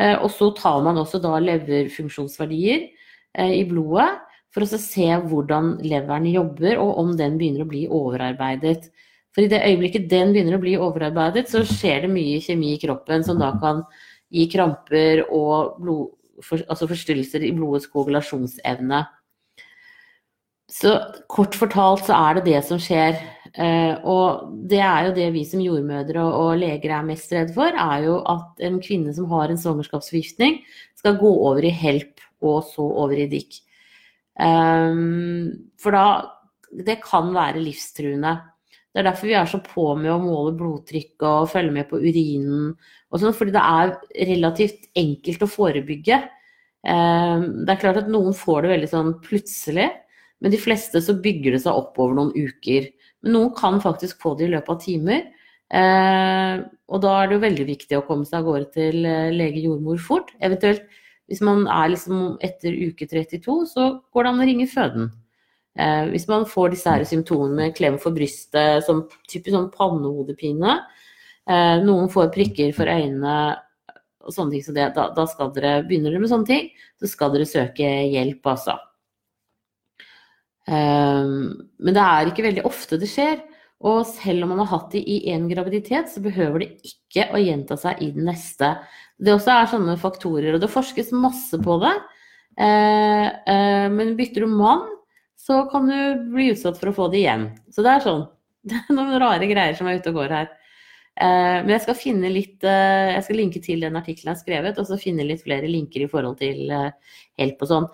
Eh, 0.00 0.16
og 0.18 0.32
så 0.34 0.50
tar 0.58 0.82
man 0.82 0.98
også 0.98 1.22
da 1.22 1.38
leverfunksjonsverdier 1.38 2.90
i 3.34 3.64
blodet 3.66 4.12
for 4.54 4.62
å 4.62 4.78
se 4.78 5.08
hvordan 5.26 5.72
leveren 5.82 6.28
jobber, 6.30 6.78
og 6.78 7.00
om 7.02 7.16
den 7.18 7.34
begynner 7.40 7.64
å 7.64 7.70
bli 7.70 7.80
overarbeidet. 7.90 8.92
For 9.34 9.42
i 9.42 9.50
det 9.50 9.64
øyeblikket 9.66 10.06
den 10.10 10.32
begynner 10.34 10.58
å 10.58 10.62
bli 10.62 10.76
overarbeidet, 10.78 11.48
så 11.50 11.64
skjer 11.66 12.04
det 12.04 12.12
mye 12.14 12.42
kjemi 12.42 12.74
i 12.76 12.80
kroppen 12.82 13.24
som 13.26 13.40
da 13.40 13.50
kan 13.62 13.82
gi 14.34 14.46
kramper 14.50 15.24
og 15.26 15.80
blod, 15.82 16.14
for, 16.42 16.62
altså 16.70 16.88
forstyrrelser 16.90 17.46
i 17.46 17.52
blodets 17.54 17.90
koagulasjonsevne. 17.90 19.02
Så 20.70 20.94
kort 21.30 21.54
fortalt 21.58 22.06
så 22.06 22.16
er 22.16 22.38
det 22.38 22.46
det 22.48 22.62
som 22.66 22.80
skjer. 22.82 23.18
Eh, 23.54 23.94
og 24.10 24.54
det 24.70 24.80
er 24.82 25.08
jo 25.08 25.16
det 25.18 25.28
vi 25.36 25.44
som 25.46 25.62
jordmødre 25.62 26.22
og 26.24 26.56
leger 26.58 26.96
er 26.96 27.06
mest 27.06 27.34
redd 27.34 27.52
for, 27.54 27.74
er 27.74 28.06
jo 28.06 28.16
at 28.30 28.64
en 28.66 28.80
kvinne 28.82 29.14
som 29.14 29.28
har 29.30 29.50
en 29.50 29.60
svangerskapsforgiftning, 29.60 30.62
skal 30.98 31.18
gå 31.20 31.30
over 31.30 31.66
i 31.66 31.74
HELP 31.74 32.22
og 32.44 32.64
så 32.70 32.86
over 32.86 33.18
i 33.18 33.28
DIKK. 33.30 33.60
Um, 34.34 35.70
for 35.78 35.94
da 35.94 36.06
Det 36.74 36.96
kan 37.04 37.28
være 37.30 37.62
livstruende. 37.62 38.32
Det 38.94 39.02
er 39.02 39.08
derfor 39.08 39.26
vi 39.26 39.34
er 39.34 39.48
så 39.50 39.58
på 39.58 39.88
med 39.98 40.12
å 40.12 40.20
måle 40.22 40.52
blodtrykk 40.54 41.24
og 41.26 41.48
følge 41.50 41.74
med 41.74 41.88
på 41.90 41.98
urinen. 41.98 42.76
og 43.10 43.20
sånn, 43.20 43.34
Fordi 43.34 43.50
det 43.50 43.64
er 43.66 43.94
relativt 44.30 44.86
enkelt 44.94 45.42
å 45.42 45.50
forebygge. 45.50 46.20
Ehm, 46.86 47.64
det 47.66 47.74
er 47.74 47.80
klart 47.80 47.98
at 48.04 48.10
noen 48.12 48.36
får 48.36 48.62
det 48.62 48.70
veldig 48.70 48.90
sånn 48.92 49.12
plutselig, 49.24 49.88
men 50.40 50.52
de 50.52 50.60
fleste 50.60 51.00
så 51.02 51.16
bygger 51.24 51.56
det 51.56 51.62
seg 51.64 51.74
opp 51.74 51.98
over 51.98 52.14
noen 52.14 52.34
uker. 52.36 52.86
Men 53.24 53.32
noen 53.32 53.54
kan 53.56 53.80
faktisk 53.82 54.20
få 54.22 54.36
det 54.38 54.46
i 54.46 54.52
løpet 54.54 54.70
av 54.70 54.80
timer. 54.84 55.24
Ehm, 55.74 56.68
og 56.86 57.02
da 57.02 57.16
er 57.18 57.26
det 57.26 57.34
jo 57.34 57.46
veldig 57.48 57.66
viktig 57.66 57.98
å 57.98 58.06
komme 58.06 58.28
seg 58.28 58.42
av 58.42 58.46
gårde 58.46 58.70
til 58.76 59.04
eh, 59.08 59.32
lege 59.34 59.64
jordmor 59.64 59.98
fort. 59.98 60.30
Eventuelt 60.38 60.86
hvis 61.26 61.40
man 61.40 61.64
er 61.66 61.90
liksom 61.94 62.36
etter 62.44 62.74
uke 62.76 63.08
32, 63.08 63.64
så 63.72 63.88
går 64.12 64.26
det 64.26 64.30
an 64.30 64.42
å 64.44 64.48
ringe 64.48 64.68
føden. 64.68 65.08
Eh, 65.74 66.04
hvis 66.12 66.28
man 66.30 66.46
får 66.46 66.74
disse 66.74 66.90
her 66.90 67.04
symptomene 67.08 67.72
klem 67.74 67.98
for 68.02 68.14
brystet, 68.14 68.84
som 68.86 69.04
typisk 69.30 69.56
sånn 69.56 69.72
pannehodepine, 69.74 70.78
eh, 71.50 71.76
noen 71.82 72.10
får 72.12 72.32
prikker 72.34 72.74
for 72.76 72.90
øynene 72.90 73.36
og 74.24 74.32
sånne 74.32 74.54
ting 74.54 74.64
så 74.64 74.72
det, 74.72 74.86
da, 74.96 75.08
da, 75.16 75.26
skal 75.28 75.50
dere, 75.52 75.82
begynner 75.84 76.14
dere 76.14 76.22
med 76.22 76.30
sånne 76.30 76.48
ting, 76.48 76.68
så 77.00 77.10
skal 77.10 77.34
dere 77.34 77.48
søke 77.48 77.90
hjelp, 78.12 78.46
altså. 78.54 78.78
Eh, 80.68 81.26
men 81.26 81.96
det 81.96 82.06
er 82.06 82.30
ikke 82.30 82.46
veldig 82.46 82.64
ofte 82.70 83.00
det 83.00 83.10
skjer. 83.10 83.42
Og 83.84 84.06
selv 84.08 84.46
om 84.46 84.54
man 84.54 84.62
har 84.62 84.70
hatt 84.70 84.94
det 84.94 85.02
i 85.10 85.18
én 85.34 85.44
graviditet, 85.50 86.08
så 86.08 86.22
behøver 86.24 86.62
det 86.62 86.70
ikke 86.88 87.28
å 87.34 87.40
gjenta 87.42 87.76
seg 87.76 88.00
i 88.00 88.12
den 88.14 88.30
neste. 88.30 88.70
Det 89.20 89.34
også 89.34 89.52
er 89.52 89.70
sånne 89.74 89.96
faktorer, 90.00 90.54
og 90.54 90.62
det 90.62 90.72
forskes 90.72 91.12
masse 91.12 91.58
på 91.60 91.76
det. 91.82 91.92
Eh, 92.64 93.26
eh, 93.50 93.88
men 93.92 94.14
bytter 94.16 94.46
du 94.46 94.54
mann, 94.54 94.86
så 95.36 95.64
kan 95.70 95.88
du 95.88 96.28
bli 96.32 96.50
utsatt 96.52 96.78
for 96.80 96.90
å 96.90 96.96
få 96.96 97.08
det 97.12 97.22
igjen. 97.22 97.48
Så 97.72 97.84
det 97.84 97.96
er 97.96 98.06
sånn. 98.06 98.26
Det 98.64 98.78
er 98.80 98.94
noen 98.96 99.18
rare 99.20 99.44
greier 99.44 99.74
som 99.76 99.90
er 99.90 99.98
ute 100.00 100.08
og 100.08 100.22
går 100.22 100.32
her. 100.32 100.46
Eh, 101.14 101.58
men 101.62 101.74
jeg 101.76 101.84
skal 101.84 101.94
finne 101.94 102.30
litt 102.32 102.64
eh, 102.66 103.12
Jeg 103.12 103.22
skal 103.22 103.36
linke 103.38 103.60
til 103.62 103.84
den 103.84 103.94
artikkelen 103.94 104.32
jeg 104.32 104.34
har 104.34 104.40
skrevet, 104.40 104.80
og 104.80 104.88
så 104.88 104.98
finne 104.98 105.26
litt 105.28 105.44
flere 105.44 105.68
linker 105.70 106.02
i 106.02 106.08
forhold 106.10 106.40
til 106.40 106.72
eh, 106.74 107.20
help 107.38 107.62
og 107.62 107.70
sånn. 107.70 107.86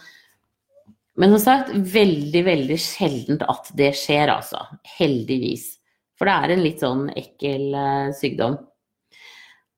Men 1.20 1.34
som 1.34 1.42
sagt, 1.42 1.74
veldig, 1.74 2.42
veldig 2.46 2.78
sjeldent 2.80 3.44
at 3.50 3.68
det 3.76 3.90
skjer, 3.98 4.30
altså. 4.32 4.62
Heldigvis. 4.96 5.66
For 6.16 6.30
det 6.30 6.36
er 6.38 6.54
en 6.54 6.64
litt 6.64 6.84
sånn 6.84 7.02
ekkel 7.18 7.74
sykdom. 8.16 8.56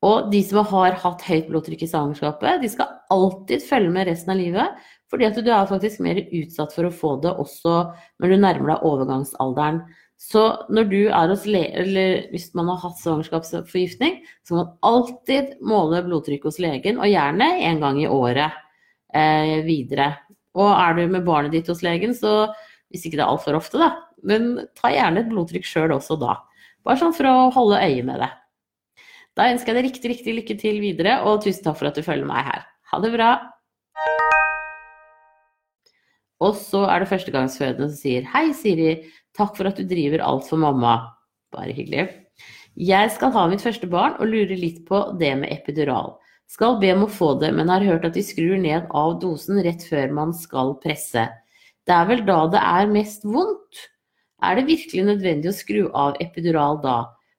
Og 0.07 0.31
de 0.31 0.43
som 0.45 0.67
har 0.67 0.99
hatt 1.03 1.25
høyt 1.27 1.49
blodtrykk 1.49 1.83
i 1.87 1.89
svangerskapet, 1.91 2.61
de 2.63 2.71
skal 2.71 2.95
alltid 3.15 3.63
følge 3.65 3.91
med 3.95 4.09
resten 4.11 4.35
av 4.35 4.39
livet. 4.39 4.87
Fordi 5.13 5.27
at 5.29 5.37
du 5.45 5.51
er 5.53 5.69
faktisk 5.69 6.01
mer 6.01 6.23
utsatt 6.25 6.73
for 6.73 6.89
å 6.89 6.95
få 6.95 7.17
det 7.21 7.35
også 7.37 7.75
når 8.23 8.33
du 8.33 8.37
nærmer 8.41 8.73
deg 8.73 8.87
overgangsalderen. 8.89 9.83
Så 10.23 10.43
når 10.73 10.89
du 10.89 11.01
er 11.03 11.33
hos 11.33 11.45
le 11.51 11.65
eller 11.83 12.29
hvis 12.33 12.53
man 12.57 12.71
har 12.71 12.81
hatt 12.81 13.01
svangerskapsforgiftning, 13.03 14.21
så 14.47 14.55
må 14.55 14.63
man 14.63 14.75
alltid 14.89 15.57
måle 15.67 16.01
blodtrykk 16.07 16.47
hos 16.49 16.61
legen, 16.63 17.01
og 17.03 17.11
gjerne 17.11 17.49
en 17.67 17.83
gang 17.83 17.99
i 18.01 18.09
året 18.09 18.55
eh, 19.13 19.59
videre. 19.67 20.13
Og 20.57 20.71
er 20.71 20.97
du 20.97 21.03
med 21.11 21.27
barnet 21.27 21.53
ditt 21.57 21.69
hos 21.69 21.83
legen, 21.85 22.15
så 22.17 22.53
hvis 22.93 23.05
ikke 23.09 23.19
det 23.19 23.27
er 23.27 23.33
altfor 23.35 23.59
ofte, 23.59 23.81
da, 23.83 23.91
men 24.25 24.69
ta 24.79 24.93
gjerne 24.95 25.25
et 25.25 25.33
blodtrykk 25.33 25.67
sjøl 25.67 25.97
også 25.99 26.17
da. 26.23 26.39
Bare 26.87 27.03
sånn 27.03 27.17
for 27.17 27.29
å 27.29 27.51
holde 27.53 27.83
øye 27.83 28.07
med 28.07 28.23
det. 28.23 28.31
Da 29.37 29.51
ønsker 29.53 29.73
jeg 29.73 29.81
deg 29.81 29.91
riktig, 29.91 30.13
riktig 30.13 30.37
lykke 30.39 30.61
til 30.61 30.81
videre, 30.85 31.19
og 31.27 31.43
tusen 31.45 31.67
takk 31.67 31.81
for 31.81 31.91
at 31.91 31.99
du 31.99 32.07
følger 32.07 32.29
meg 32.29 32.47
her. 32.47 32.65
Ha 32.93 33.03
det 33.03 33.13
bra! 33.17 33.33
Og 36.43 36.57
så 36.59 36.83
er 36.91 37.03
det 37.03 37.11
førstegangsfødende 37.13 37.91
som 37.91 37.99
sier 38.01 38.27
Hei, 38.33 38.49
Siri. 38.57 38.97
Takk 39.39 39.55
for 39.57 39.71
at 39.71 39.79
du 39.79 39.87
driver 39.89 40.25
alt 40.27 40.49
for 40.51 40.61
mamma. 40.61 40.97
Bare 41.55 41.75
hyggelig. 41.77 42.09
Jeg 42.77 43.13
skal 43.13 43.33
ha 43.35 43.47
mitt 43.51 43.63
første 43.63 43.89
barn 43.91 44.17
og 44.19 44.31
lurer 44.33 44.57
litt 44.57 44.83
på 44.89 45.05
det 45.21 45.33
med 45.43 45.53
epidural. 45.53 46.17
Skal 46.53 46.79
be 46.81 46.91
om 46.93 47.07
å 47.07 47.13
få 47.13 47.35
det, 47.41 47.53
men 47.57 47.71
har 47.73 47.85
hørt 47.85 48.05
at 48.09 48.17
de 48.17 48.25
skrur 48.25 48.59
ned 48.61 48.89
av 48.97 49.19
dosen 49.23 49.61
rett 49.65 49.85
før 49.89 50.13
man 50.13 50.35
skal 50.37 50.75
presse. 50.83 51.29
Det 51.87 51.95
er 51.95 52.09
vel 52.11 52.25
da 52.29 52.43
det 52.53 52.61
er 52.61 52.91
mest 52.93 53.25
vondt? 53.25 53.87
Er 54.43 54.59
det 54.59 54.67
virkelig 54.69 55.07
nødvendig 55.07 55.53
å 55.53 55.57
skru 55.57 55.83
av 55.97 56.19
epidural 56.21 56.81
da? 56.83 56.97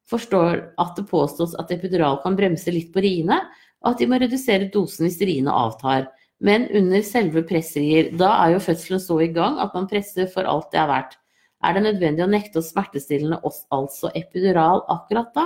Forstår 0.10 0.64
at 0.82 0.98
det 0.98 1.06
påstås 1.10 1.54
at 1.62 1.72
epidural 1.74 2.20
kan 2.24 2.38
bremse 2.40 2.72
litt 2.74 2.94
på 2.94 3.04
riene, 3.04 3.40
og 3.84 3.94
at 3.94 4.02
de 4.02 4.08
må 4.10 4.20
redusere 4.22 4.72
dosen 4.74 5.08
hvis 5.08 5.22
riene 5.22 5.52
avtar. 5.52 6.08
Men 6.44 6.68
under 6.76 7.04
selve 7.08 7.44
presserier. 7.48 8.12
da 8.20 8.34
er 8.44 8.56
jo 8.56 8.64
fødselen 8.64 9.00
så 9.00 9.20
i 9.24 9.32
gang 9.32 9.60
at 9.64 9.76
man 9.76 9.88
presser 9.88 10.28
for 10.32 10.44
alt 10.50 10.72
det 10.74 10.82
er 10.82 10.90
verdt. 10.92 11.20
Er 11.64 11.76
det 11.76 11.84
nødvendig 11.86 12.26
å 12.26 12.32
nekte 12.32 12.60
oss 12.60 12.74
smertestillende, 12.74 13.40
altså 13.72 14.12
epidural, 14.20 14.84
akkurat 14.92 15.32
da? 15.36 15.46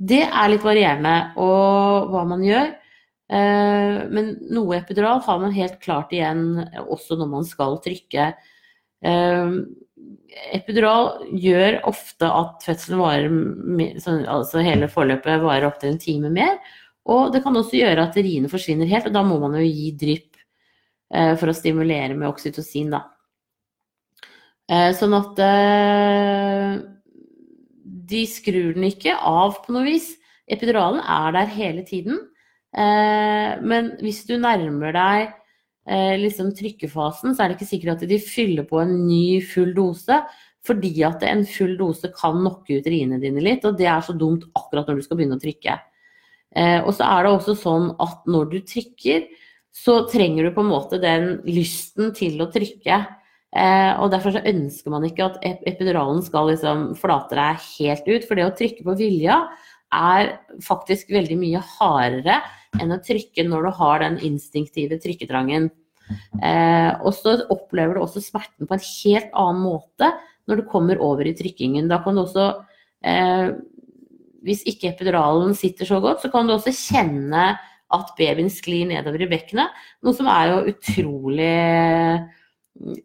Det 0.00 0.22
er 0.24 0.48
litt 0.48 0.64
varierende 0.64 1.16
og 1.36 2.08
hva 2.14 2.24
man 2.28 2.44
gjør. 2.46 2.72
Eh, 3.30 3.98
men 4.10 4.32
noe 4.50 4.78
epidural 4.80 5.20
har 5.26 5.42
man 5.42 5.52
helt 5.54 5.76
klart 5.84 6.14
igjen 6.16 6.64
også 6.86 7.20
når 7.20 7.30
man 7.34 7.44
skal 7.46 7.76
trykke. 7.84 8.30
Eh, 9.04 9.52
epidural 10.56 11.26
gjør 11.36 11.82
ofte 11.90 12.30
at 12.40 12.64
fødselen 12.64 13.02
varer 13.02 14.00
sånn, 14.02 14.24
altså 14.24 14.64
hele 14.64 14.88
forløpet 14.90 15.44
varer 15.44 15.68
opptil 15.68 15.92
en 15.92 16.02
time 16.02 16.32
mer. 16.32 16.56
Og 17.08 17.32
det 17.32 17.42
kan 17.44 17.56
også 17.56 17.78
gjøre 17.78 18.04
at 18.08 18.18
riene 18.20 18.50
forsvinner 18.52 18.90
helt, 18.90 19.08
og 19.08 19.16
da 19.16 19.22
må 19.26 19.38
man 19.42 19.56
jo 19.58 19.64
gi 19.64 19.88
drypp 19.96 20.36
eh, 21.14 21.32
for 21.40 21.50
å 21.50 21.56
stimulere 21.56 22.14
med 22.14 22.28
oksytocin, 22.28 22.92
da. 22.92 23.06
Sånn 24.70 25.16
at 25.16 25.40
de 27.82 28.20
skrur 28.30 28.76
den 28.76 28.84
ikke 28.86 29.16
av 29.18 29.56
på 29.64 29.74
noe 29.74 29.82
vis. 29.82 30.12
Epiduralen 30.46 31.02
er 31.02 31.34
der 31.34 31.50
hele 31.50 31.82
tiden. 31.82 32.20
Men 32.70 33.88
hvis 33.98 34.20
du 34.28 34.36
nærmer 34.38 34.94
deg 34.94 35.32
Eh, 35.90 36.18
liksom 36.20 36.52
trykkefasen, 36.54 37.32
så 37.34 37.42
er 37.42 37.50
det 37.50 37.56
ikke 37.56 37.70
sikkert 37.72 37.96
at 37.96 38.10
de 38.10 38.18
fyller 38.22 38.66
på 38.68 38.78
en 38.82 38.92
ny 39.08 39.40
full 39.42 39.72
dose. 39.74 40.20
Fordi 40.66 40.92
at 41.08 41.24
en 41.24 41.46
full 41.48 41.72
dose 41.78 42.10
kan 42.14 42.36
knocke 42.36 42.76
ut 42.78 42.88
riene 42.92 43.16
dine 43.22 43.40
litt, 43.40 43.64
og 43.64 43.78
det 43.78 43.88
er 43.88 44.02
så 44.04 44.12
dumt 44.12 44.44
akkurat 44.52 44.90
når 44.90 45.00
du 45.00 45.06
skal 45.06 45.16
begynne 45.16 45.38
å 45.38 45.40
trykke. 45.40 45.78
Eh, 46.56 46.80
og 46.82 46.92
så 46.96 47.06
er 47.06 47.24
det 47.24 47.32
også 47.34 47.54
sånn 47.58 47.88
at 48.02 48.26
når 48.30 48.50
du 48.50 48.58
trykker, 48.66 49.28
så 49.70 50.00
trenger 50.10 50.48
du 50.48 50.54
på 50.54 50.64
en 50.64 50.72
måte 50.72 50.98
den 51.02 51.36
lysten 51.46 52.10
til 52.16 52.40
å 52.42 52.50
trykke. 52.50 53.00
Eh, 53.50 53.92
og 53.98 54.12
derfor 54.12 54.34
så 54.34 54.44
ønsker 54.46 54.92
man 54.94 55.06
ikke 55.06 55.26
at 55.26 55.40
epiduralen 55.46 56.22
skal 56.26 56.50
liksom 56.50 56.90
flate 56.98 57.38
deg 57.38 57.66
helt 57.78 58.08
ut. 58.10 58.26
For 58.26 58.38
det 58.38 58.48
å 58.48 58.56
trykke 58.58 58.86
på 58.86 58.96
vilja 58.98 59.42
er 59.94 60.36
faktisk 60.62 61.10
veldig 61.10 61.38
mye 61.38 61.62
hardere 61.76 62.40
enn 62.78 62.94
å 62.94 63.00
trykke 63.02 63.46
når 63.46 63.66
du 63.66 63.70
har 63.80 64.02
den 64.04 64.18
instinktive 64.26 65.00
trykketrangen. 65.02 65.70
Eh, 66.42 66.90
og 67.06 67.14
så 67.14 67.36
opplever 67.52 67.96
du 67.96 68.04
også 68.04 68.22
smerten 68.22 68.66
på 68.66 68.76
en 68.76 68.84
helt 68.86 69.34
annen 69.38 69.62
måte 69.62 70.10
når 70.50 70.62
du 70.62 70.70
kommer 70.70 71.02
over 71.02 71.26
i 71.26 71.34
trykkingen. 71.36 71.90
Da 71.90 72.00
kan 72.02 72.16
du 72.16 72.24
også, 72.24 72.64
eh, 73.02 73.50
hvis 74.46 74.62
ikke 74.68 74.92
epiduralen 74.92 75.54
sitter 75.58 75.88
så 75.88 76.00
godt, 76.02 76.22
så 76.22 76.30
kan 76.32 76.48
du 76.48 76.54
også 76.54 76.72
kjenne 76.74 77.52
at 77.90 78.12
babyen 78.18 78.50
sklir 78.52 78.86
nedover 78.88 79.24
i 79.24 79.30
bekkenet. 79.30 79.80
Noe 80.06 80.14
som 80.16 80.28
er 80.30 80.52
jo 80.52 80.74
utrolig 80.74 81.54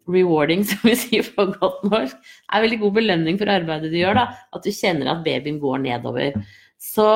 rewarding, 0.08 0.64
som 0.68 0.86
vi 0.86 0.94
sier 0.98 1.26
på 1.36 1.48
godt 1.56 1.82
norsk. 1.88 2.20
Det 2.20 2.54
er 2.54 2.64
veldig 2.66 2.80
god 2.84 2.94
belønning 3.00 3.40
for 3.40 3.52
arbeidet 3.52 3.92
du 3.92 3.98
gjør. 3.98 4.20
da, 4.20 4.28
At 4.54 4.66
du 4.66 4.72
kjenner 4.74 5.12
at 5.12 5.24
babyen 5.26 5.60
går 5.62 5.82
nedover. 5.84 6.38
Så 6.80 7.06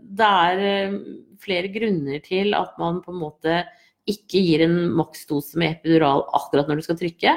det 0.00 0.28
er 0.28 0.62
eh, 0.64 0.98
flere 1.42 1.70
grunner 1.72 2.22
til 2.24 2.56
at 2.56 2.74
man 2.80 3.02
på 3.04 3.12
en 3.14 3.22
måte 3.22 3.62
ikke 4.08 4.40
gir 4.40 4.64
en 4.64 4.78
maksdose 4.96 5.58
med 5.60 5.76
epidural 5.76 6.24
akkurat 6.36 6.70
når 6.70 6.80
du 6.80 6.86
skal 6.86 6.98
trykke. 7.00 7.34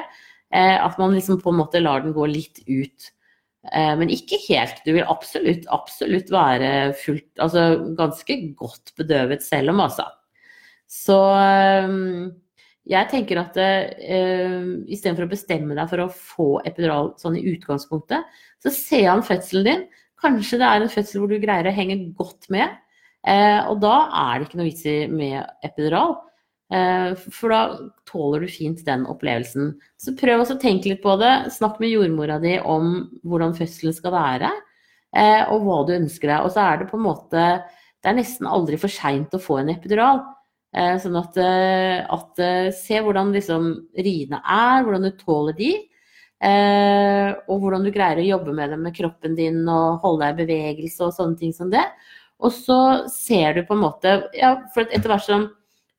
Eh, 0.52 0.76
at 0.76 0.96
man 1.00 1.14
liksom 1.16 1.40
på 1.42 1.52
en 1.52 1.60
måte 1.60 1.82
lar 1.82 2.04
den 2.04 2.16
gå 2.16 2.26
litt 2.28 2.64
ut. 2.66 3.12
Eh, 3.70 3.92
men 3.98 4.10
ikke 4.10 4.40
helt. 4.48 4.80
Du 4.86 4.90
vil 4.96 5.06
absolutt, 5.06 5.68
absolutt 5.70 6.32
være 6.34 6.70
fullt 6.98 7.42
Altså 7.42 7.94
ganske 7.98 8.38
godt 8.58 8.94
bedøvet 8.98 9.44
selv 9.46 9.70
om, 9.74 9.84
altså. 9.84 10.08
Så 10.90 11.18
jeg 12.90 13.08
tenker 13.08 13.38
at 13.40 13.56
uh, 13.56 14.64
istedenfor 14.90 15.24
å 15.24 15.30
bestemme 15.30 15.76
deg 15.78 15.88
for 15.88 16.02
å 16.02 16.10
få 16.12 16.48
epidural 16.66 17.12
sånn 17.20 17.38
i 17.38 17.44
utgangspunktet, 17.54 18.26
så 18.60 18.72
se 18.74 19.04
an 19.08 19.22
fødselen 19.24 19.68
din 19.68 19.84
Kanskje 20.22 20.60
det 20.60 20.66
er 20.68 20.84
en 20.84 20.92
fødsel 20.92 21.18
hvor 21.18 21.32
du 21.32 21.40
greier 21.42 21.66
å 21.66 21.74
henge 21.74 21.96
godt 22.14 22.46
med. 22.54 22.76
Uh, 23.26 23.72
og 23.72 23.80
da 23.82 23.94
er 24.20 24.36
det 24.36 24.46
ikke 24.46 24.58
noe 24.60 24.68
vits 24.68 24.84
i 24.86 24.96
med 25.10 25.40
epidural. 25.66 26.14
Eh, 26.72 27.14
for 27.34 27.52
da 27.52 27.62
tåler 28.08 28.44
du 28.44 28.48
fint 28.50 28.80
den 28.86 29.04
opplevelsen. 29.10 29.74
Så 30.00 30.14
prøv 30.16 30.44
å 30.44 30.58
tenke 30.60 30.88
litt 30.88 31.02
på 31.04 31.16
det. 31.20 31.52
Snakk 31.52 31.78
med 31.82 31.92
jordmora 31.92 32.38
di 32.40 32.56
om 32.58 32.94
hvordan 33.28 33.56
fødselen 33.58 33.96
skal 33.96 34.14
være, 34.16 34.52
eh, 35.14 35.42
og 35.52 35.66
hva 35.66 35.82
du 35.86 35.96
ønsker 35.98 36.32
deg. 36.32 36.46
Og 36.46 36.52
så 36.54 36.64
er 36.64 36.78
det 36.78 36.90
på 36.90 36.96
en 37.00 37.08
måte 37.08 37.62
Det 38.02 38.10
er 38.10 38.16
nesten 38.18 38.48
aldri 38.50 38.74
for 38.82 38.90
seint 38.90 39.30
å 39.30 39.38
få 39.38 39.60
en 39.60 39.68
epidural. 39.70 40.24
Eh, 40.74 40.96
sånn 40.98 41.14
at, 41.14 41.36
at 41.38 42.40
se 42.74 42.98
hvordan 42.98 43.30
liksom 43.30 43.68
riene 43.94 44.40
er, 44.42 44.82
hvordan 44.82 45.06
du 45.06 45.12
tåler 45.20 45.54
de. 45.54 45.70
Og 47.46 47.60
hvordan 47.62 47.84
du 47.84 47.92
greier 47.94 48.18
å 48.18 48.26
jobbe 48.26 48.52
med 48.56 48.70
det 48.70 48.78
med 48.82 48.96
kroppen 48.96 49.36
din 49.38 49.62
og 49.68 50.02
holde 50.02 50.26
deg 50.26 50.34
i 50.34 50.46
bevegelse 50.48 51.06
og 51.06 51.14
sånne 51.14 51.38
ting 51.38 51.52
som 51.54 51.70
det. 51.70 51.84
Og 52.42 52.50
så 52.50 53.06
ser 53.06 53.54
du 53.54 53.62
på 53.68 53.76
en 53.76 53.84
måte 53.84 54.16
ja, 54.34 54.56
for 54.74 54.82
etter 54.90 55.12
hvert 55.12 55.28
som 55.28 55.46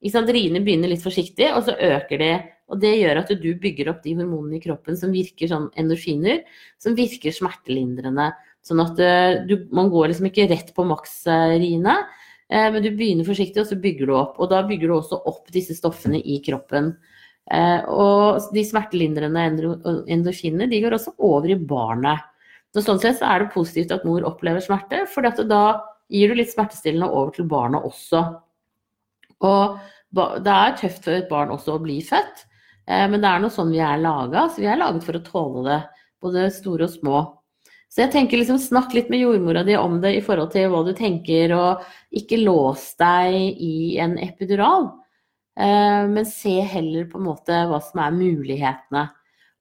riene 0.04 0.62
begynner 0.64 0.92
litt 0.92 1.04
forsiktig, 1.04 1.48
og 1.54 1.64
så 1.68 1.76
øker 1.78 2.20
de. 2.20 2.32
Og 2.72 2.80
det 2.82 2.94
gjør 2.98 3.22
at 3.22 3.32
du 3.40 3.50
bygger 3.60 3.92
opp 3.92 4.02
de 4.04 4.16
hormonene 4.18 4.58
i 4.58 4.64
kroppen 4.64 4.98
som 4.98 5.14
virker 5.14 5.48
sånn 5.52 5.70
endorfiner, 5.80 6.44
som 6.82 6.96
virker 6.98 7.36
smertelindrende. 7.36 8.32
Sånn 8.64 8.82
at 8.84 9.00
eh, 9.04 9.44
du, 9.48 9.58
man 9.76 9.92
går 9.92 10.12
liksom 10.12 10.30
ikke 10.30 10.48
rett 10.52 10.72
på 10.76 10.86
maksriene, 10.88 11.96
eh, 12.50 12.70
men 12.72 12.80
du 12.84 12.90
begynner 12.96 13.28
forsiktig, 13.28 13.62
og 13.62 13.70
så 13.70 13.80
bygger 13.80 14.10
du 14.10 14.16
opp. 14.16 14.38
Og 14.40 14.50
da 14.52 14.64
bygger 14.68 14.90
du 14.90 14.96
også 14.98 15.20
opp 15.30 15.52
disse 15.54 15.76
stoffene 15.78 16.22
i 16.22 16.40
kroppen. 16.46 16.94
Eh, 17.52 17.82
og 17.92 18.54
de 18.56 18.64
smertelindrende 18.64 19.48
endorfinene 20.12 20.70
de 20.72 20.80
går 20.84 20.96
også 20.96 21.18
over 21.28 21.52
i 21.52 21.60
barnet. 21.60 22.24
Så 22.74 22.82
sånn 22.82 23.02
sett 23.04 23.20
så 23.20 23.28
er 23.30 23.44
det 23.44 23.54
positivt 23.54 23.92
at 23.94 24.06
mor 24.08 24.24
opplever 24.26 24.64
smerte, 24.64 25.04
for 25.12 25.28
da 25.28 25.66
gir 26.10 26.32
du 26.32 26.40
litt 26.40 26.54
smertestillende 26.54 27.12
over 27.12 27.36
til 27.36 27.46
barnet 27.52 27.86
også. 27.86 28.24
Og 29.44 29.78
det 30.14 30.56
er 30.56 30.76
tøft 30.80 31.06
for 31.08 31.18
et 31.18 31.30
barn 31.30 31.54
også 31.54 31.78
å 31.78 31.84
bli 31.84 32.00
født, 32.06 32.44
eh, 32.88 33.06
men 33.10 33.22
det 33.22 33.30
er 33.30 33.44
noe 33.44 33.54
sånn 33.54 33.74
vi 33.74 33.82
er 33.84 34.02
laga. 34.02 34.48
Så 34.50 34.64
vi 34.64 34.70
er 34.70 34.80
laget 34.80 35.06
for 35.08 35.18
å 35.18 35.24
tåle 35.26 35.64
det, 35.68 35.80
både 36.24 36.50
store 36.54 36.88
og 36.88 36.94
små. 36.94 37.24
Så 37.94 38.02
jeg 38.02 38.14
tenker 38.16 38.40
liksom 38.40 38.58
snakk 38.58 38.96
litt 38.96 39.10
med 39.14 39.22
jordmora 39.22 39.62
di 39.66 39.76
om 39.78 40.00
det 40.02 40.16
i 40.18 40.22
forhold 40.26 40.50
til 40.56 40.72
hva 40.74 40.82
du 40.86 40.94
tenker, 40.98 41.54
og 41.54 41.84
ikke 42.16 42.42
lås 42.42 42.94
deg 43.02 43.60
i 43.62 44.00
en 44.02 44.16
epidural. 44.22 44.90
Eh, 45.60 46.06
men 46.10 46.26
se 46.26 46.56
heller 46.66 47.06
på 47.12 47.20
en 47.20 47.28
måte 47.28 47.60
hva 47.70 47.78
som 47.86 48.02
er 48.02 48.16
mulighetene. 48.16 49.04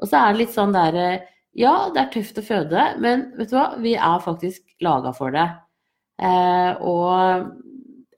Og 0.01 0.09
så 0.09 0.19
er 0.19 0.33
det 0.33 0.45
litt 0.45 0.57
sånn 0.57 0.73
der 0.77 1.29
Ja, 1.53 1.91
det 1.93 2.01
er 2.01 2.13
tøft 2.15 2.39
å 2.41 2.47
føde, 2.47 2.85
men 3.05 3.27
vet 3.37 3.51
du 3.51 3.59
hva, 3.59 3.67
vi 3.77 3.93
er 3.93 4.23
faktisk 4.25 4.63
laga 4.81 5.11
for 5.13 5.35
det. 5.35 5.51
Eh, 6.25 6.81
og 6.81 7.51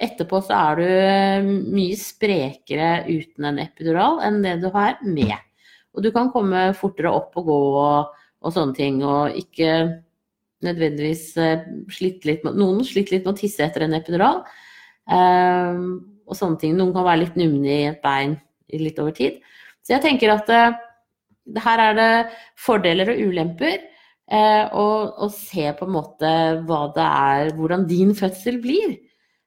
etterpå 0.02 0.40
så 0.42 0.57
er 0.59 0.80
du 0.80 1.50
mye 1.74 1.98
sprekere 1.98 3.04
uten 3.09 3.50
en 3.50 3.61
epidural 3.62 4.20
enn 4.26 4.40
det 4.44 4.57
du 4.62 4.68
har 4.74 4.98
med. 5.07 5.37
Og 5.94 6.02
du 6.02 6.11
kan 6.14 6.33
komme 6.35 6.72
fortere 6.78 7.12
opp 7.14 7.37
og 7.38 7.46
gå 7.50 7.61
og, 7.83 8.16
og 8.42 8.54
sånne 8.54 8.74
ting, 8.76 8.98
og 9.07 9.37
ikke 9.38 9.76
nødvendigvis 10.64 11.28
eh, 11.38 11.66
slitt 11.92 12.24
litt 12.26 12.44
med 12.46 12.59
Noen 12.59 12.83
sliter 12.87 13.18
litt 13.18 13.28
med 13.28 13.37
å 13.37 13.38
tisse 13.38 13.62
etter 13.66 13.85
en 13.85 13.96
epidural 13.98 14.42
og 16.24 16.37
sånne 16.38 16.61
ting. 16.61 16.76
Noen 16.78 16.94
kan 16.94 17.04
være 17.07 17.24
litt 17.24 17.38
numne 17.38 17.68
i 17.68 17.88
et 17.90 18.00
bein 18.04 18.38
litt 18.72 18.98
over 19.02 19.14
tid. 19.16 19.40
Så 19.85 19.96
jeg 19.96 20.04
tenker 20.04 20.33
at 20.33 20.48
uh, 20.48 20.76
her 21.61 21.83
er 21.90 21.98
det 21.98 22.12
fordeler 22.61 23.12
og 23.12 23.20
ulemper. 23.28 23.83
Uh, 24.24 24.64
og, 24.72 25.18
og, 25.26 25.35
se 25.37 25.68
på 25.76 25.85
en 25.85 25.92
måte 25.98 26.30
hva 26.64 26.87
det 26.96 27.04
er, 27.04 27.50
hvordan 27.59 27.85
din 27.90 28.14
fødsel 28.16 28.57
blir. 28.62 28.96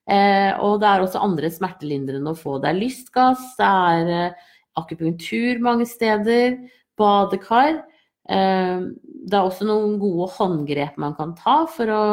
Uh, 0.07 0.53
og 0.63 0.79
det 0.79 0.87
er 0.87 1.03
også 1.03 1.21
andre 1.23 1.51
smertelindrende 1.51 2.31
å 2.31 2.39
få. 2.39 2.57
Det 2.63 2.71
er 2.71 2.79
lystgass, 2.79 3.43
det 3.59 3.67
er 3.67 4.35
akupunktur 4.79 5.59
mange 5.65 5.87
steder, 5.89 6.59
badekar. 6.97 7.81
det 8.27 9.35
er 9.37 9.39
også 9.39 9.65
noen 9.65 9.95
gode 10.01 10.27
håndgrep 10.35 10.97
man 10.99 11.13
kan 11.17 11.31
ta 11.37 11.61
for 11.71 11.91
å 11.93 12.03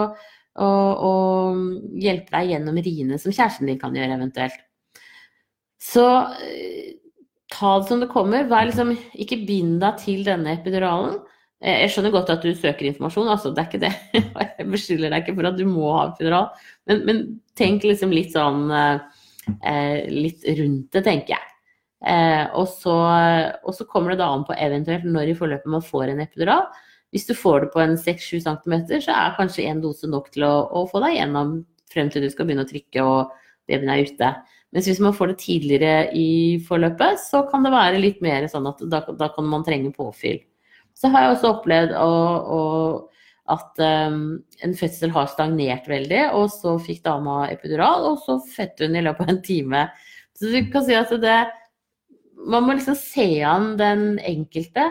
å, 0.55 0.67
å 0.67 1.13
hjelpe 1.99 2.35
deg 2.35 2.53
gjennom 2.53 2.79
riene, 2.79 3.19
som 3.19 3.35
kjæresten 3.35 3.71
din 3.71 3.81
kan 3.81 3.95
gjøre 3.97 4.19
eventuelt. 4.19 4.61
Så 5.83 6.05
eh, 6.47 6.95
ta 7.53 7.79
det 7.81 7.91
som 7.91 8.03
det 8.03 8.11
kommer. 8.13 8.47
Liksom, 8.49 8.95
ikke 9.21 9.43
bind 9.49 9.81
deg 9.83 9.99
til 10.03 10.23
denne 10.27 10.57
epiduralen. 10.57 11.19
Eh, 11.65 11.81
jeg 11.85 11.95
skjønner 11.95 12.13
godt 12.13 12.33
at 12.35 12.45
du 12.45 12.53
søker 12.53 12.91
informasjon, 12.91 13.31
altså, 13.33 13.53
det 13.55 13.63
er 13.63 13.71
ikke 13.71 13.83
det. 13.87 13.93
Jeg 14.61 14.69
beskylder 14.69 15.15
deg 15.15 15.25
ikke 15.25 15.37
for 15.39 15.49
at 15.49 15.57
du 15.57 15.65
må 15.69 15.89
ha 15.97 16.05
epidural, 16.11 16.51
men, 16.91 17.03
men 17.09 17.25
tenk 17.57 17.87
liksom 17.89 18.13
litt 18.13 18.35
sånn 18.35 18.69
eh, 18.75 20.05
litt 20.13 20.45
rundt 20.59 20.93
det, 20.93 21.05
tenker 21.07 21.37
jeg. 21.37 21.51
Eh, 22.05 22.45
og, 22.53 22.69
så, 22.69 22.95
og, 23.65 23.71
så, 23.77 23.87
kommer 23.89 24.13
det 24.13 24.21
da 24.21 24.29
an 24.35 24.45
på 24.45 24.57
eventuelt 24.61 25.07
når 25.09 25.33
i 25.33 25.37
forløpet 25.39 25.73
man 25.73 25.85
får 25.85 26.13
en 26.13 26.25
epidural. 26.25 26.67
Hvis 27.15 27.29
du 27.31 27.35
får 27.39 27.65
det 27.65 27.71
på 27.73 27.81
en 27.81 27.95
6-7 27.97 28.43
cm, 28.45 28.75
så 29.07 29.15
er 29.15 29.37
kanskje 29.39 29.69
én 29.71 29.81
dose 29.81 30.11
nok 30.11 30.33
til 30.35 30.45
å, 30.49 30.55
å, 30.69 30.85
få 30.91 31.01
deg 31.07 31.17
gjennom 31.21 31.61
frem 31.95 32.11
til 32.13 32.27
du 32.27 32.33
skal 32.33 32.49
begynne 32.49 32.67
å 32.67 32.69
trykke 32.69 33.07
og 33.07 33.37
babyen 33.71 33.93
er 33.95 34.05
ute. 34.05 34.33
Mens 34.75 34.89
hvis 34.91 35.01
man 35.01 35.15
får 35.17 35.33
det 35.33 35.43
tidligere 35.45 36.09
i 36.19 36.59
forløpet, 36.67 37.23
så 37.23 37.45
kan 37.49 37.65
det 37.65 37.73
være 37.73 38.03
litt 38.03 38.19
mer 38.25 38.49
sånn 38.51 38.67
at 38.69 38.83
da, 38.91 39.05
da 39.15 39.31
kan 39.33 39.47
man 39.49 39.65
trenge 39.65 39.95
påfyll. 39.95 40.43
Så 40.95 41.11
har 41.11 41.25
jeg 41.25 41.35
også 41.35 41.53
opplevd 41.57 41.95
å, 41.99 42.11
å, 42.57 42.61
at 43.55 43.83
um, 43.83 44.21
en 44.65 44.77
fødsel 44.79 45.13
har 45.15 45.31
stagnert 45.33 45.89
veldig, 45.91 46.23
og 46.39 46.49
så 46.55 46.77
fikk 46.83 47.03
dama 47.07 47.45
epidural, 47.51 48.07
og 48.13 48.23
så 48.25 48.39
fødte 48.55 48.89
hun 48.89 48.99
i 49.01 49.05
løpet 49.05 49.27
av 49.27 49.35
en 49.35 49.43
time. 49.45 49.85
Så 50.39 50.51
du 50.53 50.61
kan 50.73 50.87
si 50.87 50.97
at 50.99 51.13
det 51.23 51.43
Man 52.45 52.67
må 52.67 52.75
liksom 52.75 52.97
se 52.99 53.41
an 53.47 53.71
den 53.79 54.19
enkelte. 54.21 54.91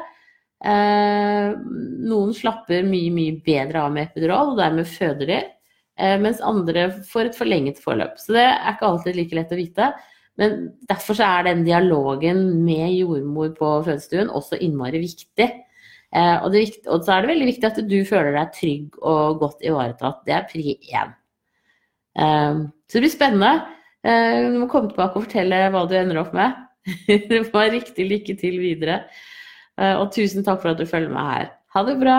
Eh, 0.63 1.52
noen 2.08 2.32
slapper 2.34 2.86
mye, 2.88 3.12
mye 3.13 3.36
bedre 3.46 3.84
av 3.84 3.92
med 3.94 4.08
epidural, 4.08 4.54
og 4.54 4.62
dermed 4.62 4.89
føder 4.89 5.30
de. 5.30 5.38
Eh, 6.00 6.16
mens 6.24 6.42
andre 6.42 6.88
får 7.06 7.30
et 7.30 7.38
forlenget 7.38 7.82
forløp. 7.84 8.16
Så 8.18 8.34
det 8.34 8.48
er 8.48 8.72
ikke 8.72 8.89
alltid 8.89 9.20
like 9.20 9.38
lett 9.38 9.54
å 9.54 9.60
vite. 9.60 9.92
Men 10.42 10.72
derfor 10.89 11.20
så 11.20 11.28
er 11.28 11.50
den 11.50 11.62
dialogen 11.68 12.42
med 12.66 12.96
jordmor 12.96 13.54
på 13.58 13.70
fødestuen 13.86 14.32
også 14.34 14.58
innmari 14.66 15.04
viktig. 15.04 15.50
Eh, 16.13 16.36
og, 16.43 16.52
det, 16.54 16.67
og, 16.86 17.02
så 17.06 17.15
er 17.15 17.23
det 17.23 17.32
veldig 17.32 17.47
viktig 17.49 17.69
at 17.69 17.80
du 17.89 17.97
føler 18.06 18.36
deg 18.38 18.52
trygg 18.54 18.99
og 19.02 19.39
godt 19.41 19.65
ivaretatt. 19.65 20.21
Det 20.28 20.36
er 20.38 20.45
pri 20.49 20.76
én. 20.93 21.15
Eh, 22.13 22.60
så 22.86 22.99
det 22.99 23.06
blir 23.06 23.13
spennende. 23.13 23.54
Eh, 24.06 24.43
du 24.54 24.60
må 24.62 24.69
komme 24.71 24.91
tilbake 24.91 25.17
og 25.17 25.26
fortelle 25.26 25.63
hva 25.73 25.88
du 25.89 25.97
ender 25.97 26.21
opp 26.21 26.36
med. 26.38 26.60
det 27.32 27.41
var 27.54 27.73
riktig 27.73 28.06
lykke 28.10 28.38
til 28.39 28.60
videre. 28.62 29.06
Og 29.73 30.12
tusen 30.13 30.43
takk 30.45 30.60
for 30.62 30.69
at 30.69 30.78
du 30.78 30.86
følger 30.86 31.10
med 31.10 31.26
her. 31.26 31.47
Ha 31.73 31.82
det 31.88 31.95
bra. 31.97 32.17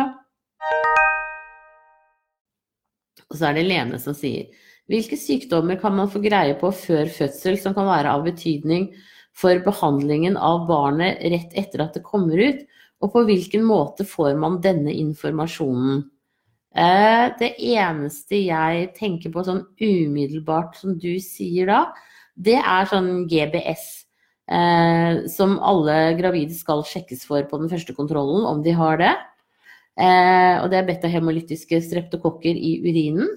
Og 3.30 3.36
så 3.38 3.46
er 3.46 3.60
det 3.60 3.68
Lene 3.68 4.00
som 4.02 4.16
sier 4.16 4.50
hvilke 4.90 5.16
sykdommer 5.16 5.78
kan 5.80 5.94
man 5.96 6.10
få 6.12 6.20
greie 6.20 6.56
på 6.60 6.68
før 6.76 7.08
fødsel 7.08 7.56
som 7.60 7.76
kan 7.76 7.86
være 7.88 8.10
av 8.12 8.26
betydning 8.26 8.90
for 9.34 9.62
behandlingen 9.64 10.36
av 10.36 10.66
barnet 10.68 11.22
rett 11.32 11.54
etter 11.56 11.86
at 11.86 11.96
det 11.96 12.02
kommer 12.04 12.36
ut? 12.36 12.60
Og 13.04 13.12
på 13.12 13.24
hvilken 13.28 13.64
måte 13.68 14.06
får 14.08 14.32
man 14.40 14.62
denne 14.64 14.94
informasjonen? 14.96 16.04
Eh, 16.74 17.26
det 17.38 17.52
eneste 17.76 18.40
jeg 18.48 18.88
tenker 18.96 19.30
på 19.34 19.44
sånn 19.46 19.62
umiddelbart 19.78 20.80
som 20.80 20.96
du 20.98 21.12
sier 21.22 21.68
da, 21.70 21.82
det 22.34 22.56
er 22.58 22.88
sånn 22.90 23.28
GBS. 23.30 23.84
Eh, 24.44 25.24
som 25.30 25.54
alle 25.64 26.16
gravide 26.18 26.56
skal 26.56 26.82
sjekkes 26.84 27.22
for 27.28 27.46
på 27.48 27.60
den 27.60 27.70
første 27.70 27.94
kontrollen, 27.96 28.42
om 28.48 28.64
de 28.64 28.74
har 28.76 28.98
det. 29.00 29.14
Eh, 29.94 30.58
og 30.58 30.68
det 30.72 30.80
er 30.80 30.88
betahemolytiske 30.88 31.78
streptokokker 31.86 32.56
i 32.56 32.78
urinen. 32.82 33.30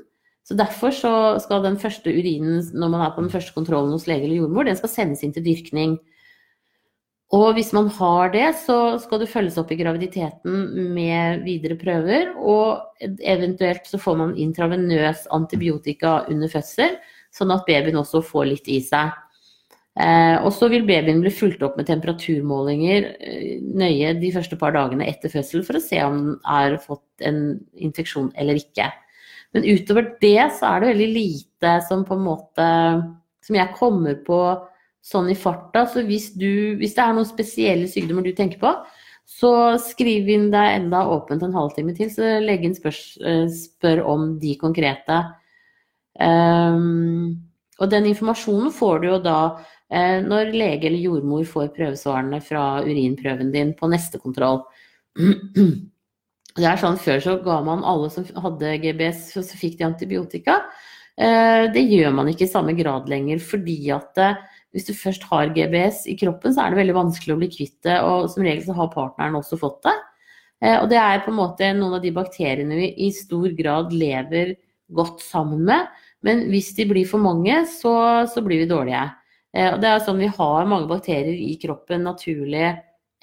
Så 0.48 0.56
Derfor 0.56 0.96
så 0.96 1.14
skal 1.44 1.66
den 1.66 1.78
første 1.78 2.10
urinen 2.10 2.64
når 2.74 2.90
man 2.90 3.04
er 3.04 3.12
på 3.14 3.22
den 3.22 3.32
første 3.32 3.54
kontrollen 3.54 3.92
hos 3.92 4.08
lege 4.08 4.24
eller 4.24 4.40
jordmor, 4.40 4.64
den 4.64 4.80
skal 4.80 4.90
sendes 4.90 5.24
inn 5.24 5.36
til 5.36 5.44
dyrkning. 5.44 5.98
Og 7.36 7.58
hvis 7.58 7.74
man 7.76 7.90
har 7.92 8.32
det, 8.32 8.46
så 8.62 8.96
skal 9.04 9.20
det 9.20 9.28
følges 9.28 9.58
opp 9.60 9.72
i 9.74 9.78
graviditeten 9.80 10.92
med 10.96 11.44
videre 11.44 11.76
prøver. 11.80 12.30
Og 12.40 13.04
eventuelt 13.04 13.88
så 13.90 14.00
får 14.00 14.20
man 14.22 14.36
intravenøs 14.40 15.26
antibiotika 15.36 16.22
under 16.32 16.52
fødsel, 16.52 16.96
sånn 17.36 17.52
at 17.52 17.68
babyen 17.68 18.00
også 18.00 18.24
får 18.24 18.48
litt 18.54 18.72
i 18.72 18.80
seg. 18.86 19.12
Eh, 19.98 20.38
og 20.46 20.52
så 20.54 20.70
vil 20.70 20.86
babyen 20.88 21.20
bli 21.24 21.32
fulgt 21.34 21.64
opp 21.66 21.76
med 21.80 21.88
temperaturmålinger 21.90 23.10
eh, 23.18 23.60
nøye 23.66 24.14
de 24.22 24.30
første 24.36 24.56
par 24.62 24.76
dagene 24.76 25.08
etter 25.10 25.32
fødsel 25.34 25.64
for 25.66 25.80
å 25.80 25.82
se 25.82 26.00
om 26.06 26.20
den 26.22 26.36
har 26.46 26.78
fått 26.84 27.26
en 27.26 27.58
infeksjon 27.74 28.30
eller 28.38 28.62
ikke. 28.62 28.92
Men 29.58 29.66
utover 29.66 30.14
det 30.22 30.52
så 30.54 30.70
er 30.70 30.84
det 30.84 30.94
veldig 30.94 31.12
lite 31.16 31.74
som 31.88 32.04
på 32.06 32.18
en 32.18 32.26
måte 32.28 32.66
Som 33.48 33.56
jeg 33.56 33.74
kommer 33.78 34.18
på 34.28 34.38
sånn 35.08 35.32
i 35.32 35.38
farta. 35.40 35.86
Så 35.90 36.04
hvis, 36.08 36.32
du, 36.36 36.78
hvis 36.80 36.96
det 36.98 37.04
er 37.04 37.16
noen 37.16 37.30
spesielle 37.30 37.90
sykdommer 37.92 38.26
du 38.26 38.34
tenker 38.36 38.60
på, 38.62 38.74
så 39.28 39.52
skriv 39.84 40.30
inn 40.32 40.48
deg 40.54 40.78
enda 40.78 41.04
åpent 41.12 41.44
en 41.44 41.56
halvtime 41.56 41.96
til, 41.98 42.12
så 42.12 42.38
legg 42.44 42.64
inn 42.64 42.76
spør, 42.78 42.96
eh, 43.28 43.44
spør 43.52 44.04
om 44.08 44.30
de 44.42 44.56
konkrete. 44.60 45.20
Um, 46.18 47.36
og 47.78 47.92
den 47.92 48.08
informasjonen 48.10 48.72
får 48.74 49.04
du 49.04 49.10
jo 49.12 49.18
da 49.22 49.40
eh, 49.94 50.24
når 50.26 50.56
lege 50.56 50.88
eller 50.90 51.04
jordmor 51.04 51.44
får 51.46 51.70
prøvesvarene 51.76 52.40
fra 52.42 52.80
urinprøven 52.88 53.52
din 53.54 53.76
på 53.78 53.92
neste 53.92 54.22
kontroll. 54.24 54.64
Det 56.58 56.66
er 56.66 56.80
sånn 56.82 56.96
Før 56.98 57.20
så 57.22 57.36
ga 57.46 57.60
man 57.62 57.84
alle 57.86 58.08
som 58.10 58.26
hadde 58.42 58.80
GBS, 58.82 59.28
så 59.36 59.60
fikk 59.60 59.76
de 59.78 59.86
antibiotika. 59.86 60.56
Eh, 61.14 61.68
det 61.70 61.84
gjør 61.86 62.16
man 62.18 62.32
ikke 62.32 62.48
i 62.48 62.50
samme 62.50 62.74
grad 62.78 63.06
lenger, 63.10 63.38
fordi 63.46 63.78
at 63.94 64.22
eh, 64.22 64.40
hvis 64.78 64.86
du 64.86 64.94
først 64.94 65.24
har 65.32 65.50
GBS 65.56 66.04
i 66.12 66.14
kroppen, 66.20 66.54
så 66.54 66.62
er 66.62 66.74
det 66.74 66.84
veldig 66.84 66.96
vanskelig 67.00 67.34
å 67.34 67.40
bli 67.42 67.50
kvitt 67.50 67.80
det. 67.88 67.98
Og 68.06 68.28
som 68.30 68.46
regel 68.46 68.62
så 68.68 68.76
har 68.78 68.94
partneren 68.94 69.40
også 69.40 69.58
fått 69.58 69.80
det. 69.88 69.96
Eh, 70.62 70.78
og 70.78 70.86
det 70.92 71.00
er 71.02 71.24
på 71.26 71.34
en 71.34 71.40
måte 71.40 71.72
noen 71.74 71.98
av 71.98 72.04
de 72.04 72.14
bakteriene 72.14 72.78
vi 72.78 72.92
i 73.08 73.12
stor 73.16 73.50
grad 73.58 73.96
lever 73.96 74.54
godt 74.94 75.24
sammen 75.26 75.66
med. 75.66 75.90
Men 76.26 76.46
hvis 76.52 76.70
de 76.78 76.86
blir 76.90 77.10
for 77.10 77.22
mange, 77.24 77.64
så, 77.72 77.96
så 78.30 78.44
blir 78.46 78.62
vi 78.64 78.70
dårlige. 78.70 79.08
Eh, 79.58 79.72
og 79.72 79.82
det 79.82 79.90
er 79.90 80.06
sånn 80.06 80.22
vi 80.22 80.30
har 80.38 80.70
mange 80.70 80.90
bakterier 80.92 81.34
i 81.34 81.58
kroppen 81.62 82.06
naturlig 82.06 82.76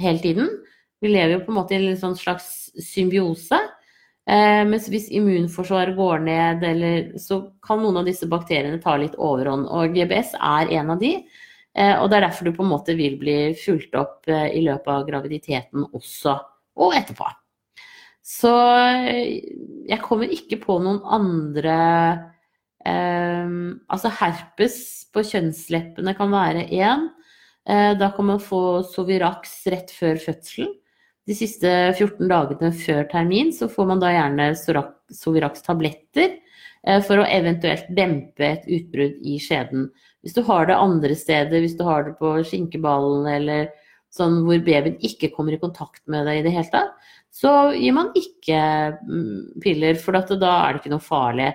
hele 0.03 0.25
tiden. 0.27 0.51
Vi 1.05 1.13
lever 1.13 1.37
jo 1.37 1.45
på 1.47 1.55
en 1.55 1.61
måte 1.61 1.79
i 1.79 1.83
en 1.93 2.01
sånn 2.01 2.19
slags 2.19 2.73
symbiose. 2.83 3.63
Eh, 4.25 4.63
mens 4.65 4.87
hvis 4.89 5.11
immunforsvaret 5.13 5.97
går 5.99 6.23
ned, 6.25 6.63
eller, 6.65 7.11
så 7.21 7.43
kan 7.65 7.83
noen 7.83 8.01
av 8.01 8.09
disse 8.09 8.27
bakteriene 8.31 8.81
ta 8.83 8.97
litt 9.01 9.17
overhånd. 9.21 9.69
Og 9.69 9.97
GBS 9.97 10.33
er 10.41 10.73
en 10.81 10.95
av 10.95 11.03
de. 11.03 11.19
Eh, 11.75 11.97
og 11.99 12.11
det 12.11 12.19
er 12.19 12.29
derfor 12.29 12.47
du 12.47 12.55
på 12.55 12.63
en 12.63 12.71
måte 12.71 12.95
vil 12.95 13.17
bli 13.19 13.39
fulgt 13.59 13.97
opp 13.99 14.29
eh, 14.31 14.53
i 14.55 14.63
løpet 14.63 14.91
av 14.93 15.07
graviditeten 15.09 15.89
også, 15.91 16.37
og 16.79 16.95
etterpå. 16.95 17.27
Så 18.25 18.53
eh, 18.53 19.41
jeg 19.91 20.03
kommer 20.05 20.31
ikke 20.31 20.61
på 20.63 20.79
noen 20.81 21.03
andre 21.03 21.75
eh, 22.87 23.51
Altså 23.91 24.13
herpes 24.21 24.79
på 25.15 25.27
kjønnsleppene 25.27 26.15
kan 26.17 26.33
være 26.33 26.69
én. 26.71 27.09
Da 27.65 28.11
kan 28.13 28.27
man 28.29 28.41
få 28.45 28.83
Sovirax 28.85 29.63
rett 29.73 29.89
før 29.95 30.19
fødselen 30.21 30.75
de 31.25 31.33
siste 31.33 31.71
14 31.95 32.29
dagene 32.29 32.69
før 32.77 33.07
termin, 33.09 33.55
så 33.57 33.71
får 33.73 33.87
man 33.89 34.03
da 34.03 34.11
gjerne 34.13 34.51
Sovirax-tabletter 35.17 36.35
for 37.07 37.23
å 37.23 37.25
eventuelt 37.25 37.87
dempe 37.97 38.51
et 38.51 38.67
utbrudd 38.69 39.17
i 39.25 39.39
skjeden. 39.41 39.87
Hvis 40.25 40.37
du 40.37 40.43
har 40.47 40.69
det 40.69 40.77
andre 40.81 41.17
steder, 41.19 41.61
hvis 41.61 41.77
du 41.79 41.85
har 41.87 42.07
det 42.07 42.15
på 42.21 42.37
skinkeballen 42.49 43.29
eller 43.29 43.69
sånn 44.15 44.41
hvor 44.47 44.63
babyen 44.65 44.97
ikke 45.05 45.33
kommer 45.35 45.57
i 45.57 45.61
kontakt 45.61 46.01
med 46.11 46.25
deg 46.29 46.41
i 46.41 46.47
det 46.47 46.55
hele 46.55 46.71
tatt, 46.73 47.13
så 47.35 47.51
gir 47.75 47.97
man 47.97 48.13
ikke 48.17 48.59
mm, 49.03 49.61
piller, 49.63 49.99
for 50.01 50.15
da 50.15 50.23
er 50.23 50.75
det 50.75 50.81
ikke 50.81 50.95
noe 50.95 51.03
farlig. 51.03 51.51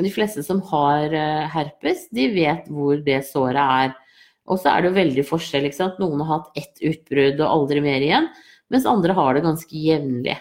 De 0.00 0.12
fleste 0.12 0.44
som 0.44 0.60
har 0.70 1.12
eh, 1.16 1.48
herpes, 1.52 2.06
de 2.12 2.28
vet 2.34 2.68
hvor 2.72 3.00
det 3.04 3.22
såret 3.28 3.60
er. 3.60 3.94
Og 4.50 4.60
så 4.60 4.72
er 4.72 4.82
det 4.82 4.90
jo 4.90 4.98
veldig 4.98 5.24
forskjell. 5.28 5.68
ikke 5.68 5.78
sant? 5.78 6.00
Noen 6.02 6.20
har 6.24 6.38
hatt 6.38 6.62
ett 6.62 6.82
utbrudd 6.84 7.40
og 7.40 7.48
aldri 7.48 7.84
mer 7.84 8.04
igjen 8.04 8.30
mens 8.72 8.88
andre 8.88 9.12
har 9.12 9.36
det 9.36 9.44
ganske 9.44 9.76
jevnlig. 9.76 10.38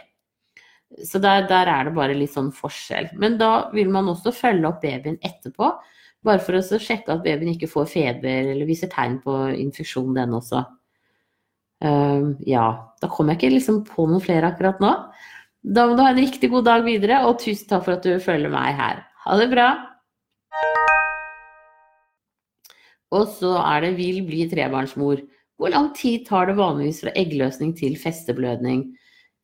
Så 1.07 1.19
der, 1.23 1.45
der, 1.47 1.67
er 1.67 1.87
det 1.87 1.95
bare 1.95 2.15
litt 2.15 2.33
sånn 2.33 2.51
forskjell. 2.55 3.09
Men 3.19 3.37
da 3.39 3.71
vil 3.75 3.91
man 3.91 4.09
også 4.11 4.33
følge 4.35 4.67
opp 4.69 4.81
babyen 4.83 5.17
etterpå, 5.23 5.71
bare 6.25 6.41
for 6.43 6.57
å 6.57 6.61
sjekke 6.61 7.15
at 7.15 7.23
babyen 7.25 7.55
ikke 7.55 7.69
får 7.71 7.89
feber 7.89 8.51
eller 8.53 8.69
viser 8.69 8.91
tegn 8.91 9.19
på 9.23 9.35
infeksjon, 9.55 10.13
den 10.17 10.37
også. 10.37 10.63
Uh, 11.81 12.37
ja, 12.45 12.65
da 13.01 13.09
kommer 13.09 13.33
jeg 13.33 13.41
ikke 13.41 13.55
liksom 13.55 13.81
på 13.87 14.05
noen 14.09 14.21
flere 14.21 14.51
akkurat 14.51 14.81
nå. 14.83 14.91
Da 15.61 15.87
må 15.87 15.97
du 15.97 16.03
ha 16.05 16.11
en 16.13 16.21
riktig 16.21 16.51
god 16.53 16.67
dag 16.69 16.85
videre, 16.85 17.23
og 17.25 17.39
tusen 17.41 17.69
takk 17.69 17.85
for 17.87 17.97
at 17.97 18.05
du 18.05 18.21
følger 18.21 18.53
meg 18.53 18.77
her. 18.77 19.03
Ha 19.25 19.37
det 19.37 19.49
bra! 19.51 19.69
Og 23.11 23.27
så 23.27 23.57
er 23.59 23.81
det 23.83 23.97
'Vil 23.97 24.21
bli 24.25 24.47
trebarnsmor'. 24.49 25.25
Hvor 25.57 25.69
lang 25.69 25.91
tid 25.93 26.25
tar 26.25 26.47
det 26.47 26.57
vanligvis 26.57 27.01
fra 27.03 27.11
eggløsning 27.15 27.75
til 27.77 27.97
festeblødning? 27.99 28.95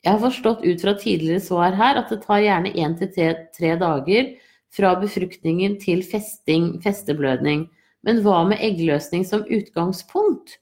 Jeg 0.04 0.12
har 0.14 0.20
forstått 0.24 0.64
ut 0.66 0.82
fra 0.82 0.94
tidligere 0.94 1.42
svar 1.44 1.76
her 1.76 1.98
at 2.00 2.10
det 2.10 2.24
tar 2.24 2.42
gjerne 2.42 2.74
én 2.74 2.96
til 2.98 3.10
tre 3.54 3.76
dager 3.78 4.34
fra 4.74 4.94
befruktningen 5.00 5.78
til 5.82 6.04
festing, 6.06 6.76
festeblødning. 6.84 7.68
Men 8.06 8.22
hva 8.24 8.44
med 8.48 8.62
eggløsning 8.64 9.26
som 9.28 9.46
utgangspunkt? 9.46 10.58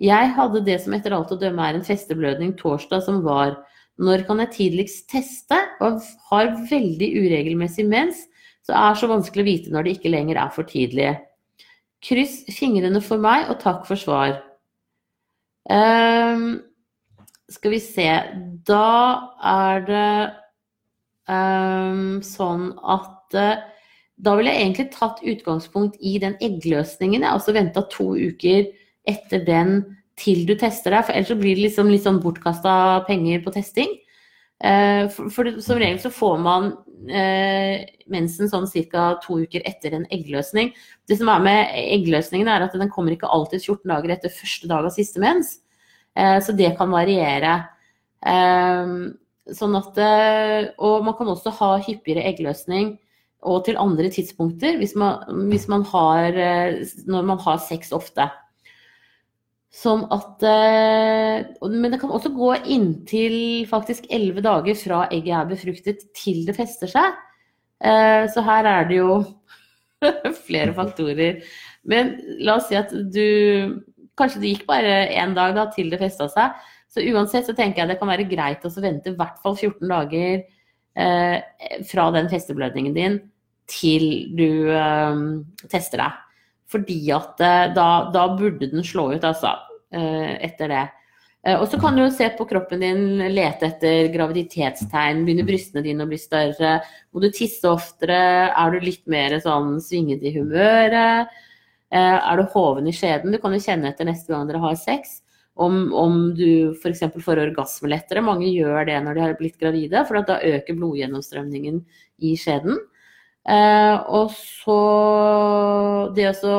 Jeg 0.00 0.32
hadde 0.36 0.64
det 0.64 0.78
som 0.82 0.94
etter 0.96 1.12
alt 1.12 1.32
å 1.32 1.38
dømme 1.40 1.64
er 1.66 1.76
en 1.76 1.86
festeblødning 1.86 2.54
torsdag 2.60 3.04
som 3.04 3.20
var. 3.24 3.58
Når 4.00 4.24
kan 4.28 4.40
jeg 4.40 4.54
tidligst 4.54 5.10
teste? 5.12 5.58
Og 5.84 6.00
har 6.30 6.54
veldig 6.70 7.10
uregelmessig 7.20 7.84
mens, 7.88 8.24
så 8.64 8.76
er 8.76 8.94
det 8.94 9.02
så 9.02 9.10
vanskelig 9.10 9.44
å 9.44 9.50
vite 9.50 9.74
når 9.74 9.86
det 9.86 9.96
ikke 9.98 10.12
lenger 10.14 10.40
er 10.40 10.54
for 10.54 10.68
tidlig. 10.68 11.10
Kryss 12.04 12.42
fingrene 12.56 13.02
for 13.04 13.20
meg, 13.20 13.50
og 13.52 13.60
takk 13.60 13.84
for 13.88 14.00
svar. 14.00 14.38
Um, 15.70 16.62
skal 17.52 17.74
vi 17.74 17.80
se 17.84 18.06
Da 18.66 18.86
er 19.44 19.82
det 19.84 20.12
um, 21.28 22.20
sånn 22.24 22.70
at 22.80 23.19
uh, 23.38 23.60
da 24.20 24.34
ville 24.36 24.52
jeg 24.52 24.66
egentlig 24.66 24.90
tatt 24.92 25.22
utgangspunkt 25.24 25.96
i 26.04 26.18
den 26.20 26.36
eggløsningen. 26.44 27.24
Jeg 27.24 27.32
altså 27.32 27.54
venta 27.56 27.84
to 27.92 28.12
uker 28.18 28.68
etter 29.08 29.44
den 29.46 29.80
til 30.20 30.44
du 30.48 30.52
tester 30.60 30.92
deg, 30.92 31.06
for 31.06 31.16
ellers 31.16 31.30
så 31.32 31.38
blir 31.40 31.56
det 31.56 31.64
liksom 31.70 31.88
litt 31.88 32.04
sånn 32.04 32.20
bortkasta 32.20 32.74
penger 33.06 33.40
på 33.44 33.54
testing. 33.54 33.94
Eh, 34.60 35.06
for, 35.32 35.48
som 35.64 35.80
regel 35.80 36.02
så 36.02 36.10
får 36.12 36.36
man 36.44 36.68
eh, 37.08 37.86
mensen 38.12 38.50
sånn 38.52 38.68
ca. 38.92 39.06
to 39.24 39.38
uker 39.46 39.64
etter 39.64 39.96
en 39.96 40.04
eggløsning. 40.12 40.74
Det 41.08 41.16
som 41.16 41.32
er 41.32 41.46
med 41.46 41.72
eggløsningen, 41.80 42.50
er 42.50 42.66
at 42.66 42.76
den 42.76 42.92
kommer 42.92 43.16
ikke 43.16 43.30
alltid 43.32 43.64
14 43.64 43.88
dager 43.88 44.16
etter 44.18 44.36
første 44.36 44.68
dag 44.68 44.84
av 44.84 44.92
siste 44.92 45.22
mens. 45.22 45.56
Eh, 46.12 46.36
så 46.44 46.52
det 46.52 46.74
kan 46.76 46.92
variere. 46.92 47.56
Eh, 48.20 48.96
sånn 49.56 49.80
at, 49.80 49.96
eh, 49.96 50.74
og 50.76 51.06
man 51.08 51.16
kan 51.16 51.32
også 51.32 51.56
ha 51.56 51.78
hyppigere 51.80 52.28
eggløsning 52.28 52.98
og 53.40 53.64
til 53.64 53.78
andre 53.80 54.10
tidspunkter 54.12 54.76
hvis 54.80 54.94
man, 54.98 55.24
hvis 55.48 55.66
man 55.72 55.84
har, 55.88 56.36
eh, 56.36 56.82
når 57.08 57.26
man 57.32 57.40
har 57.40 57.60
sex 57.64 57.92
ofte. 57.96 58.28
Sånn 59.70 60.02
at 60.10 60.42
eh, 60.42 61.46
Men 61.70 61.92
det 61.92 62.00
kan 62.02 62.10
også 62.10 62.32
gå 62.34 62.50
inntil 62.74 63.68
faktisk 63.70 64.08
elleve 64.10 64.42
dager 64.42 64.74
fra 64.74 65.04
egget 65.14 65.36
er 65.38 65.50
befruktet 65.52 66.08
til 66.18 66.42
det 66.48 66.56
fester 66.58 66.90
seg. 66.90 67.20
Eh, 67.80 68.26
så 68.34 68.42
her 68.44 68.66
er 68.66 68.88
det 68.90 68.98
jo 68.98 69.20
flere 70.48 70.74
faktorer. 70.76 71.40
Men 71.86 72.16
la 72.42 72.58
oss 72.58 72.68
si 72.68 72.78
at 72.78 72.92
du 72.92 73.80
Kanskje 74.18 74.40
det 74.42 74.50
gikk 74.50 74.64
bare 74.68 75.06
én 75.16 75.30
dag 75.32 75.54
da, 75.56 75.62
til 75.72 75.86
det 75.88 75.96
festa 75.96 76.26
seg. 76.28 76.56
Så 76.92 77.00
uansett 77.08 77.46
så 77.48 77.54
tenker 77.56 77.80
jeg 77.80 77.88
det 77.88 77.96
kan 77.96 78.10
være 78.10 78.26
greit 78.28 78.66
å 78.66 78.72
vente 78.82 79.14
i 79.14 79.16
hvert 79.16 79.38
fall 79.40 79.54
14 79.56 79.86
dager 79.88 80.42
fra 80.90 82.04
den 82.12 82.26
festeblødningen 82.28 82.94
din 82.96 83.20
til 83.70 84.06
du 84.36 84.70
eh, 84.74 85.20
tester 85.70 86.02
deg. 86.02 86.18
Fordi 86.70 87.00
at 87.14 87.42
eh, 87.42 87.66
da, 87.74 87.88
da, 88.14 88.28
burde 88.38 88.70
den 88.70 88.86
slå 88.86 89.10
ut, 89.14 89.26
altså. 89.26 89.56
Eh, 89.90 90.34
etter 90.46 90.70
det. 90.70 90.84
Eh, 91.46 91.56
og 91.56 91.66
så 91.70 91.80
kan 91.82 91.96
du 91.96 92.04
jo 92.04 92.10
se 92.14 92.28
på 92.36 92.46
kroppen 92.50 92.82
din, 92.84 93.04
lete 93.34 93.72
etter 93.72 94.10
graviditetstegn. 94.14 95.24
Begynner 95.26 95.48
brystene 95.48 95.84
dine 95.86 96.06
å 96.06 96.10
bli 96.10 96.20
større? 96.20 96.76
Må 97.10 97.24
du 97.24 97.30
tisse 97.34 97.70
oftere? 97.70 98.20
Er 98.50 98.74
du 98.74 98.86
litt 98.86 99.02
mer 99.10 99.38
sånn 99.42 99.78
svinget 99.82 100.22
i 100.26 100.34
humøret? 100.36 101.40
Er 101.90 102.38
du 102.38 102.44
hoven 102.52 102.86
i 102.86 102.94
skjeden? 102.94 103.34
Du 103.34 103.40
kan 103.42 103.50
jo 103.56 103.58
kjenne 103.64 103.90
etter 103.90 104.06
neste 104.06 104.30
gang 104.30 104.46
dere 104.46 104.62
har 104.62 104.76
sex. 104.78 105.18
Om, 105.60 105.90
om 105.92 106.14
du 106.32 106.72
f.eks. 106.72 107.02
får 107.20 107.42
orgasme 107.42 107.90
lettere. 107.92 108.22
Mange 108.24 108.48
gjør 108.48 108.86
det 108.88 108.96
når 109.04 109.16
de 109.16 109.24
har 109.26 109.34
blitt 109.36 109.58
gravide, 109.60 110.04
for 110.08 110.22
da 110.24 110.38
øker 110.40 110.78
blodgjennomstrømningen 110.78 111.82
i 112.24 112.32
skjeden. 112.40 112.78
Eh, 113.48 113.96
og 114.12 114.32
så 114.36 114.78
det 116.16 116.30
å 116.32 116.54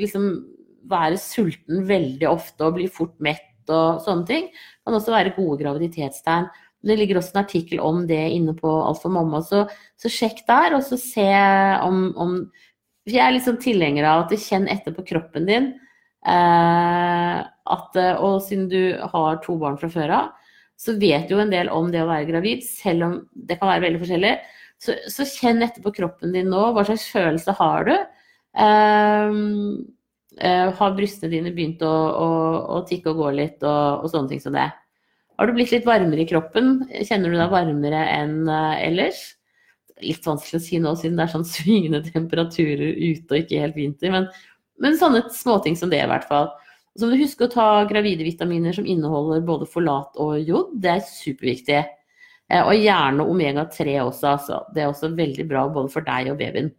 liksom 0.00 0.26
være 0.92 1.20
sulten 1.20 1.84
veldig 1.88 2.28
ofte 2.28 2.66
og 2.66 2.76
bli 2.78 2.88
fort 2.92 3.14
mett 3.22 3.70
og 3.72 4.02
sånne 4.04 4.26
ting, 4.28 4.48
kan 4.82 4.96
også 4.96 5.14
være 5.14 5.34
gode 5.36 5.60
graviditetstegn. 5.62 6.48
Det 6.82 6.96
ligger 6.98 7.20
også 7.20 7.36
en 7.36 7.44
artikkel 7.44 7.82
om 7.82 8.02
det 8.08 8.20
inne 8.34 8.56
på 8.58 8.70
Alt 8.82 9.04
for 9.04 9.14
mamma, 9.14 9.38
så, 9.46 9.64
så 10.00 10.10
sjekk 10.10 10.42
der, 10.48 10.74
og 10.74 10.82
så 10.86 10.98
se 10.98 11.28
om, 11.86 12.08
om 12.18 12.36
Jeg 13.06 13.22
er 13.22 13.32
liksom 13.34 13.56
tilhenger 13.62 14.06
av 14.06 14.24
at 14.24 14.34
du 14.34 14.38
kjenner 14.38 14.74
etter 14.74 14.94
på 14.94 15.04
kroppen 15.06 15.46
din. 15.46 15.72
Eh, 16.22 17.38
at, 17.72 17.98
og 18.18 18.38
siden 18.46 18.68
du 18.70 18.80
har 19.14 19.42
to 19.44 19.56
barn 19.60 19.78
fra 19.80 19.90
før 19.92 20.14
av, 20.18 20.30
så 20.82 20.96
vet 20.98 21.28
du 21.28 21.36
jo 21.36 21.42
en 21.42 21.52
del 21.52 21.70
om 21.70 21.90
det 21.92 22.02
å 22.02 22.10
være 22.10 22.28
gravid, 22.30 22.64
selv 22.66 23.06
om 23.06 23.16
det 23.32 23.58
kan 23.60 23.70
være 23.70 23.84
veldig 23.86 24.02
forskjellig. 24.02 24.34
Så, 24.82 24.96
så, 25.14 25.26
kjenn 25.28 25.62
etter 25.62 25.82
på 25.84 25.92
kroppen 25.94 26.32
din 26.34 26.48
nå. 26.50 26.62
Hva 26.74 26.82
slags 26.88 27.04
følelse 27.12 27.54
har 27.54 27.86
du? 27.86 27.92
Um, 28.58 29.84
uh, 30.42 30.72
har 30.74 30.96
brystene 30.96 31.30
dine 31.32 31.52
begynt 31.54 31.84
å, 31.86 31.90
å, 31.92 32.30
å, 32.74 32.80
tikke 32.88 33.12
og 33.12 33.20
gå 33.22 33.28
litt 33.38 33.62
og, 33.62 34.02
og, 34.02 34.08
sånne 34.10 34.32
ting 34.32 34.42
som 34.42 34.56
det? 34.58 34.66
Har 35.38 35.48
du 35.48 35.54
blitt 35.56 35.70
litt 35.72 35.86
varmere 35.86 36.24
i 36.24 36.28
kroppen? 36.28 36.74
Kjenner 37.06 37.30
du 37.30 37.38
deg 37.38 37.54
varmere 37.54 38.02
enn 38.16 38.50
uh, 38.50 38.74
ellers? 38.82 39.22
Litt 40.02 40.26
vanskelig 40.26 40.58
å 40.58 40.64
si 40.66 40.82
nå 40.82 40.96
siden 40.98 41.20
det 41.20 41.28
er 41.28 41.34
sånn 41.36 41.46
svingende 41.46 42.02
temperaturer 42.08 42.98
ute 42.98 43.30
og 43.30 43.38
ikke 43.38 43.62
helt 43.62 43.78
vinter. 43.78 44.10
Men, 44.16 44.26
men 44.82 44.98
sånne 44.98 45.24
småting 45.32 45.78
som 45.78 45.90
det, 45.92 46.02
i 46.02 46.10
hvert 46.10 46.26
fall. 46.28 46.50
Så 46.98 47.06
må 47.06 47.14
du 47.14 47.22
huske 47.22 47.46
å 47.46 47.52
ta 47.52 47.66
gravide 47.88 48.26
vitaminer 48.26 48.74
som 48.76 48.86
inneholder 48.88 49.44
både 49.46 49.68
folat 49.70 50.18
og 50.20 50.36
jod. 50.42 50.74
Det 50.82 50.90
er 50.92 51.04
superviktig. 51.06 51.80
Eh, 52.52 52.60
og 52.60 52.76
gjerne 52.76 53.24
omega-3 53.32 53.96
også, 54.02 54.34
altså. 54.34 54.62
Det 54.74 54.84
er 54.84 54.90
også 54.90 55.14
veldig 55.16 55.46
bra 55.48 55.64
både 55.72 55.92
for 55.94 56.04
deg 56.04 56.32
og 56.34 56.40
babyen. 56.42 56.72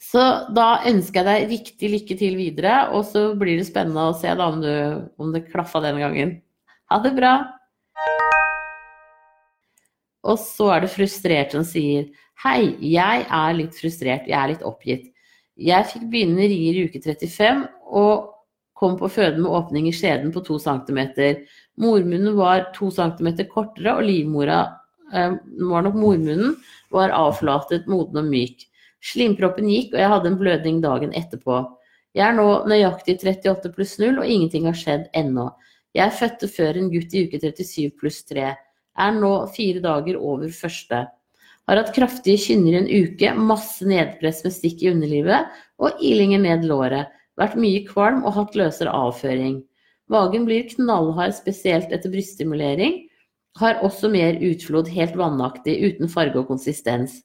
Så 0.00 0.20
da 0.56 0.68
ønsker 0.88 1.20
jeg 1.20 1.28
deg 1.28 1.50
riktig 1.50 1.90
lykke 1.92 2.16
til 2.16 2.36
videre, 2.38 2.76
og 2.96 3.04
så 3.08 3.30
blir 3.36 3.58
det 3.60 3.68
spennende 3.68 4.06
å 4.08 4.16
se 4.16 4.32
da 4.32 4.46
om, 4.48 4.62
du, 4.62 4.70
om 5.20 5.34
det 5.34 5.48
klaffa 5.50 5.82
denne 5.84 6.00
gangen. 6.00 6.38
Ha 6.90 7.00
det 7.04 7.12
bra! 7.18 7.34
Og 10.30 10.36
så 10.40 10.70
er 10.74 10.84
det 10.84 10.92
frustrert 10.92 11.54
som 11.56 11.64
sier 11.64 12.10
Hei, 12.40 12.72
jeg 12.80 13.24
er 13.26 13.56
litt 13.56 13.76
frustrert, 13.76 14.28
jeg 14.28 14.36
er 14.36 14.54
litt 14.54 14.62
oppgitt. 14.64 15.10
Jeg 15.60 15.88
fikk 15.90 16.06
begynne 16.12 16.46
rier 16.48 16.76
i 16.78 16.84
uke 16.88 17.00
35 17.04 17.66
og 18.00 18.28
kom 18.80 18.94
på 18.96 19.10
føden 19.12 19.42
med 19.44 19.52
åpning 19.52 19.88
i 19.90 19.92
skjeden 19.92 20.32
på 20.32 20.40
2 20.46 20.56
cm. 20.64 21.00
Mormunnen 21.80 22.36
var 22.38 22.70
2 22.76 22.88
cm 22.96 23.28
kortere, 23.50 23.92
og 23.98 24.06
livmora 24.08 24.62
eh, 25.12 25.36
var 25.68 25.84
nok 25.84 25.98
mormunnen, 26.00 26.56
var 26.92 27.12
avflatet, 27.12 27.88
moden 27.92 28.22
og 28.22 28.30
myk. 28.32 28.64
Slimproppen 29.04 29.68
gikk, 29.68 29.92
og 29.92 30.00
jeg 30.00 30.12
hadde 30.14 30.32
en 30.32 30.40
blødning 30.40 30.80
dagen 30.84 31.12
etterpå. 31.16 31.60
Jeg 32.16 32.26
er 32.26 32.38
nå 32.38 32.48
nøyaktig 32.68 33.18
38 33.20 33.72
pluss 33.76 33.98
0, 34.00 34.16
og 34.22 34.26
ingenting 34.26 34.66
har 34.68 34.80
skjedd 34.80 35.06
ennå. 35.16 35.50
Jeg 35.96 36.16
fødte 36.16 36.48
før 36.48 36.80
en 36.80 36.90
gutt 36.92 37.12
i 37.14 37.26
uke 37.26 37.40
37 37.42 37.92
pluss 38.00 38.24
3. 38.32 38.48
Er 39.00 39.16
nå 39.16 39.34
fire 39.52 39.84
dager 39.84 40.16
over 40.16 40.48
første. 40.54 41.04
Har 41.70 41.78
hatt 41.78 41.92
kraftige 41.94 42.40
kynner 42.42 42.74
i 42.74 42.78
en 42.80 42.88
uke, 42.90 43.28
masse 43.38 43.86
nedpress 43.86 44.40
med 44.42 44.56
stikk 44.56 44.80
i 44.82 44.88
underlivet 44.90 45.52
og 45.78 46.00
ilinger 46.02 46.40
ned 46.42 46.64
låret. 46.66 47.12
Vært 47.38 47.54
mye 47.62 47.84
kvalm 47.86 48.24
og 48.24 48.34
hatt 48.34 48.56
løsere 48.58 48.90
avføring. 48.90 49.60
Magen 50.10 50.48
blir 50.48 50.66
knallhard, 50.72 51.36
spesielt 51.36 51.94
etter 51.94 52.10
bryststimulering. 52.10 52.96
Har 53.62 53.78
også 53.86 54.10
mer 54.10 54.40
utflod, 54.42 54.90
helt 54.90 55.14
vannaktig, 55.14 55.76
uten 55.78 56.10
farge 56.10 56.42
og 56.42 56.50
konsistens. 56.50 57.20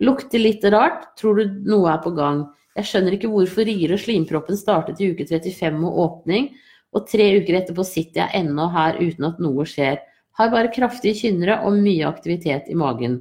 Lukter 0.00 0.40
litt 0.40 0.64
rart, 0.72 1.10
tror 1.20 1.36
du 1.36 1.60
noe 1.68 1.92
er 1.92 2.00
på 2.00 2.16
gang. 2.16 2.46
Jeg 2.80 2.88
skjønner 2.88 3.20
ikke 3.20 3.34
hvorfor 3.36 3.68
rier 3.68 3.92
og 3.92 4.00
slimproppen 4.00 4.56
startet 4.56 5.04
i 5.04 5.12
uke 5.12 5.28
35 5.28 5.80
med 5.84 6.02
åpning, 6.08 6.50
og 6.96 7.04
tre 7.12 7.28
uker 7.42 7.60
etterpå 7.60 7.84
sitter 7.84 8.24
jeg 8.24 8.40
ennå 8.40 8.72
her 8.72 8.96
uten 9.04 9.32
at 9.34 9.40
noe 9.44 9.68
skjer. 9.68 10.00
Har 10.40 10.52
bare 10.56 10.72
kraftige 10.72 11.26
kynnere 11.26 11.60
og 11.68 11.76
mye 11.76 12.08
aktivitet 12.08 12.72
i 12.72 12.76
magen. 12.76 13.20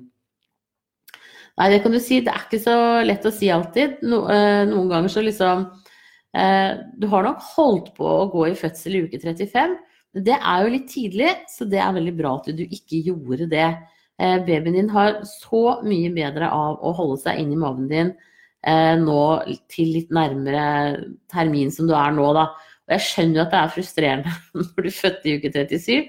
Nei, 1.55 1.69
det 1.71 1.81
kan 1.83 1.93
du 1.95 2.01
si, 2.03 2.19
det 2.23 2.33
er 2.33 2.45
ikke 2.45 2.59
så 2.59 2.77
lett 3.07 3.25
å 3.25 3.31
si 3.31 3.47
alltid. 3.53 4.01
Eh, 4.03 4.61
noen 4.67 4.89
ganger 4.91 5.13
så 5.13 5.23
liksom 5.23 5.69
Eh, 6.35 6.77
du 6.99 7.07
har 7.07 7.23
nok 7.23 7.43
holdt 7.55 7.91
på 7.95 8.07
å 8.07 8.29
gå 8.31 8.49
i 8.49 8.55
fødsel 8.59 8.97
i 8.97 9.03
uke 9.05 9.19
35. 9.21 9.75
men 10.13 10.23
Det 10.23 10.35
er 10.35 10.63
jo 10.63 10.73
litt 10.73 10.87
tidlig, 10.91 11.31
så 11.47 11.67
det 11.69 11.79
er 11.79 11.95
veldig 11.95 12.15
bra 12.17 12.35
at 12.39 12.49
du 12.57 12.63
ikke 12.65 13.03
gjorde 13.07 13.47
det. 13.51 13.69
Eh, 14.19 14.37
babyen 14.47 14.75
din 14.75 14.89
har 14.89 15.21
så 15.27 15.81
mye 15.83 16.11
bedre 16.15 16.49
av 16.51 16.83
å 16.83 16.91
holde 16.95 17.21
seg 17.23 17.39
inni 17.39 17.59
magen 17.59 17.89
din 17.91 18.15
nå 18.65 19.23
til 19.69 19.91
litt 19.93 20.09
nærmere 20.09 20.61
termin 21.29 21.69
som 21.69 21.85
du 21.85 21.93
er 21.93 22.15
nå, 22.15 22.31
da. 22.33 22.47
Og 22.87 22.93
jeg 22.95 23.03
skjønner 23.05 23.43
at 23.43 23.51
det 23.51 23.59
er 23.59 23.73
frustrerende 23.75 24.31
når 24.57 24.87
du 24.87 24.89
fødte 24.89 25.29
i 25.29 25.35
uke 25.37 25.51
37 25.53 26.07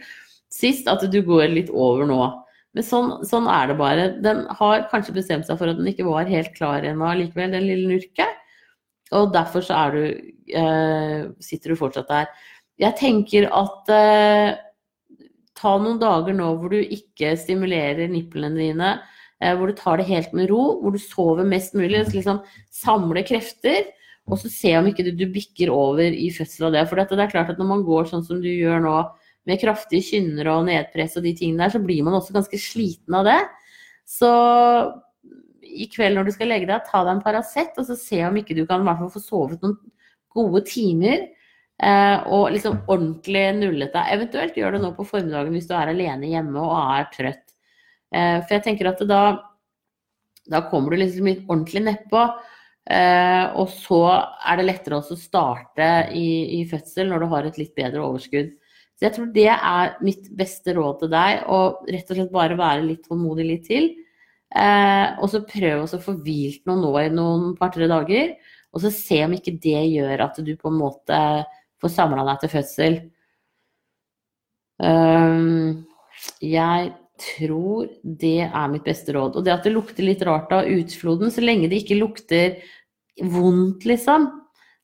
sist, 0.48 0.88
at 0.88 1.04
du 1.12 1.18
går 1.20 1.52
litt 1.52 1.68
over 1.68 2.08
nå. 2.08 2.16
Men 2.76 2.84
sånn, 2.84 3.12
sånn, 3.24 3.46
er 3.48 3.70
det 3.70 3.78
bare. 3.78 4.08
Den 4.20 4.42
har 4.58 4.84
kanskje 4.90 5.14
bestemt 5.16 5.48
seg 5.48 5.56
for 5.56 5.72
at 5.72 5.78
den 5.78 5.88
ikke 5.88 6.04
var 6.04 6.28
helt 6.28 6.52
klar 6.58 6.84
ennå 6.84 7.14
likevel, 7.16 7.54
den 7.54 7.64
lille 7.64 7.88
nurket. 7.94 8.42
Og 9.16 9.30
derfor 9.32 9.64
så 9.64 9.78
er 9.80 9.94
du, 9.94 10.32
eh, 10.60 11.24
sitter 11.40 11.72
du 11.72 11.80
fortsatt 11.80 12.10
der. 12.10 12.28
Jeg 12.76 12.98
tenker 13.00 13.48
at 13.48 13.92
eh, 13.96 14.58
ta 15.56 15.76
noen 15.80 16.00
dager 16.02 16.36
nå 16.36 16.50
hvor 16.60 16.74
du 16.74 16.82
ikke 16.82 17.32
stimulerer 17.40 18.10
nipplene 18.12 18.60
dine, 18.60 18.90
eh, 19.40 19.54
hvor 19.56 19.72
du 19.72 19.78
tar 19.78 20.02
det 20.02 20.10
helt 20.10 20.36
med 20.36 20.50
ro, 20.52 20.76
hvor 20.82 20.92
du 20.92 21.00
sover 21.00 21.48
mest 21.48 21.72
mulig. 21.78 22.04
Liksom 22.12 22.42
samle 22.68 23.24
krefter, 23.24 23.88
og 24.28 24.42
så 24.42 24.50
se 24.52 24.74
om 24.76 24.90
ikke 24.90 25.06
du, 25.06 25.14
du 25.16 25.30
bikker 25.32 25.72
over 25.72 26.04
i 26.04 26.28
fødsel 26.34 26.68
av 26.68 26.76
det. 26.76 26.88
For 26.90 27.00
det 27.00 27.24
er 27.24 27.32
klart 27.32 27.54
at 27.54 27.62
når 27.62 27.72
man 27.72 27.86
går 27.88 28.10
sånn 28.10 28.26
som 28.26 28.42
du 28.42 28.50
gjør 28.50 28.84
nå, 28.84 28.98
med 29.46 29.60
kraftige 29.62 30.04
kynner 30.10 30.50
og 30.52 30.66
nedpress 30.68 31.16
og 31.18 31.26
de 31.26 31.34
tingene 31.38 31.64
der, 31.64 31.74
så 31.74 31.82
blir 31.82 32.02
man 32.06 32.18
også 32.18 32.34
ganske 32.36 32.60
sliten 32.60 33.16
av 33.18 33.26
det. 33.28 33.40
Så 34.06 34.30
i 35.66 35.88
kveld 35.92 36.18
når 36.18 36.28
du 36.28 36.34
skal 36.34 36.50
legge 36.50 36.68
deg, 36.70 36.84
ta 36.86 37.02
deg 37.04 37.16
en 37.16 37.24
Paracet, 37.24 37.74
og 37.78 37.86
så 37.88 37.96
se 37.98 38.22
om 38.26 38.36
ikke 38.38 38.56
du 38.56 38.64
kan 38.68 38.82
i 38.82 38.88
hvert 38.88 39.02
fall 39.02 39.12
få 39.16 39.22
sovet 39.22 39.64
noen 39.64 39.76
gode 40.36 40.62
timer. 40.68 41.26
Eh, 41.76 42.18
og 42.32 42.54
liksom 42.54 42.78
ordentlig 42.88 43.44
nullet 43.58 43.92
deg. 43.92 44.12
Eventuelt 44.14 44.56
gjør 44.56 44.76
det 44.76 44.82
nå 44.84 44.94
på 44.96 45.04
formiddagen 45.08 45.52
hvis 45.52 45.68
du 45.68 45.74
er 45.76 45.92
alene 45.92 46.30
hjemme 46.30 46.62
og 46.62 46.76
er 46.80 47.10
trøtt. 47.12 47.44
Eh, 48.14 48.38
for 48.40 48.56
jeg 48.56 48.64
tenker 48.64 48.92
at 48.92 49.02
da, 49.08 49.22
da 50.48 50.62
kommer 50.70 50.94
du 50.94 51.02
liksom 51.02 51.28
litt 51.28 51.44
ordentlig 51.44 51.84
nedpå. 51.90 52.22
Eh, 52.86 53.44
og 53.58 53.68
så 53.74 54.00
er 54.14 54.60
det 54.60 54.68
lettere 54.68 55.00
også 55.00 55.16
å 55.16 55.20
starte 55.20 55.90
i, 56.14 56.60
i, 56.60 56.62
fødsel 56.70 57.10
når 57.10 57.24
du 57.24 57.28
har 57.32 57.48
et 57.48 57.58
litt 57.60 57.74
bedre 57.76 58.04
overskudd. 58.06 58.54
Så 58.96 59.04
jeg 59.04 59.14
tror 59.16 59.28
det 59.34 59.50
er 59.52 59.96
mitt 60.04 60.28
beste 60.36 60.72
råd 60.76 61.02
til 61.02 61.12
deg, 61.12 61.42
å 61.52 61.58
rett 61.84 62.10
og 62.10 62.18
slett 62.18 62.32
bare 62.32 62.56
være 62.56 62.84
litt 62.86 63.04
tålmodig 63.04 63.44
litt 63.44 63.66
til. 63.68 63.90
Eh, 64.56 65.08
og 65.20 65.28
så 65.28 65.42
prøv 65.44 65.84
å 65.84 66.00
få 66.00 66.14
hvilt 66.24 66.62
noen 66.68 66.84
nå 66.84 66.92
i 67.02 67.10
noen 67.12 67.50
par-tre 67.58 67.88
dager, 67.90 68.32
og 68.72 68.80
så 68.80 68.92
se 68.94 69.20
om 69.26 69.34
ikke 69.36 69.58
det 69.60 69.82
gjør 69.90 70.24
at 70.28 70.40
du 70.44 70.54
på 70.56 70.72
en 70.72 70.80
måte 70.80 71.18
får 71.82 71.92
samla 71.92 72.24
deg 72.30 72.40
til 72.42 72.52
fødsel. 72.54 72.96
Um, 74.80 75.84
jeg 76.44 76.90
tror 77.20 77.88
det 78.04 78.46
er 78.46 78.72
mitt 78.72 78.84
beste 78.84 79.12
råd. 79.16 79.38
Og 79.38 79.44
det 79.44 79.54
at 79.54 79.64
det 79.66 79.72
lukter 79.74 80.04
litt 80.04 80.24
rart 80.26 80.52
av 80.52 80.68
utfloden, 80.68 81.32
så 81.32 81.44
lenge 81.44 81.70
det 81.72 81.82
ikke 81.82 82.00
lukter 82.00 82.58
vondt, 83.32 83.86
liksom. 83.88 84.28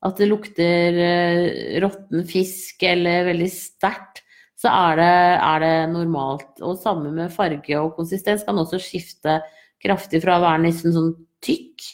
At 0.03 0.19
det 0.19 0.29
lukter 0.31 0.99
uh, 0.99 1.81
råtten 1.85 2.27
fisk 2.29 2.83
eller 2.87 3.29
veldig 3.31 3.51
sterkt, 3.55 4.23
så 4.59 4.71
er 4.71 4.99
det, 4.99 5.13
er 5.43 5.63
det, 5.63 5.75
normalt. 5.93 6.51
Og 6.63 6.79
samme 6.79 7.11
med 7.15 7.35
farge 7.35 7.79
og 7.81 7.97
konsistens 7.99 8.45
kan 8.47 8.59
også 8.59 8.81
skifte 8.83 9.41
kraftig 9.83 10.23
fra 10.23 10.39
å 10.39 10.45
være 10.45 10.65
nesten 10.69 10.95
sånn 10.95 11.15
tykk 11.43 11.87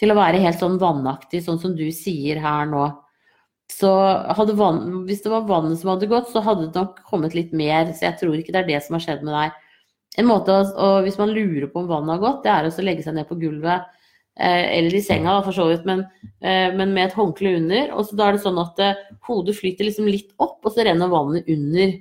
til 0.00 0.12
å 0.12 0.18
være 0.18 0.42
helt 0.42 0.60
sånn 0.60 0.80
vannaktig, 0.80 1.44
sånn 1.44 1.60
som 1.62 1.76
du 1.78 1.86
sier 1.94 2.40
her 2.42 2.66
nå. 2.70 2.88
Så 3.72 3.90
vann, 4.58 4.82
hvis 5.08 5.22
det 5.24 5.30
var 5.32 5.46
vannet 5.48 5.80
som 5.80 5.90
hadde 5.94 6.08
gått, 6.10 6.28
så 6.30 6.42
hadde 6.44 6.68
det 6.68 6.78
nok 6.78 7.00
kommet 7.08 7.34
litt 7.34 7.54
mer. 7.56 7.90
Så 7.94 8.06
jeg 8.06 8.18
tror 8.20 8.36
ikke 8.38 8.54
det 8.54 8.62
er 8.62 8.68
det 8.74 8.82
som 8.84 8.98
har 8.98 9.06
skjedd 9.06 9.24
med 9.26 9.34
deg. 9.34 9.62
En 10.22 10.28
måte 10.28 10.54
å, 10.54 10.90
Hvis 11.04 11.18
man 11.18 11.34
lurer 11.34 11.66
på 11.68 11.82
om 11.82 11.90
vannet 11.90 12.16
har 12.16 12.22
gått, 12.22 12.44
det 12.44 12.52
er 12.52 12.68
å 12.68 12.86
legge 12.86 13.04
seg 13.04 13.16
ned 13.16 13.28
på 13.28 13.38
gulvet. 13.40 13.90
Eh, 14.36 14.78
eller 14.78 14.94
i 14.94 15.00
senga, 15.00 15.38
for 15.44 15.56
så 15.56 15.64
vidt, 15.70 15.86
men, 15.88 16.02
eh, 16.44 16.68
men, 16.76 16.92
med 16.92 17.06
et 17.06 17.16
håndkle 17.16 17.54
under. 17.56 17.94
Og 17.96 18.04
så 18.04 18.18
da 18.18 18.28
er 18.28 18.36
det 18.36 18.42
sånn 18.44 18.60
at 18.60 18.82
eh, 18.84 18.98
hodet 19.28 19.56
flyter 19.56 19.88
liksom 19.88 20.10
litt 20.10 20.34
opp, 20.36 20.58
og 20.60 20.74
så 20.74 20.84
renner 20.84 21.12
vannet 21.12 21.48
under. 21.48 21.94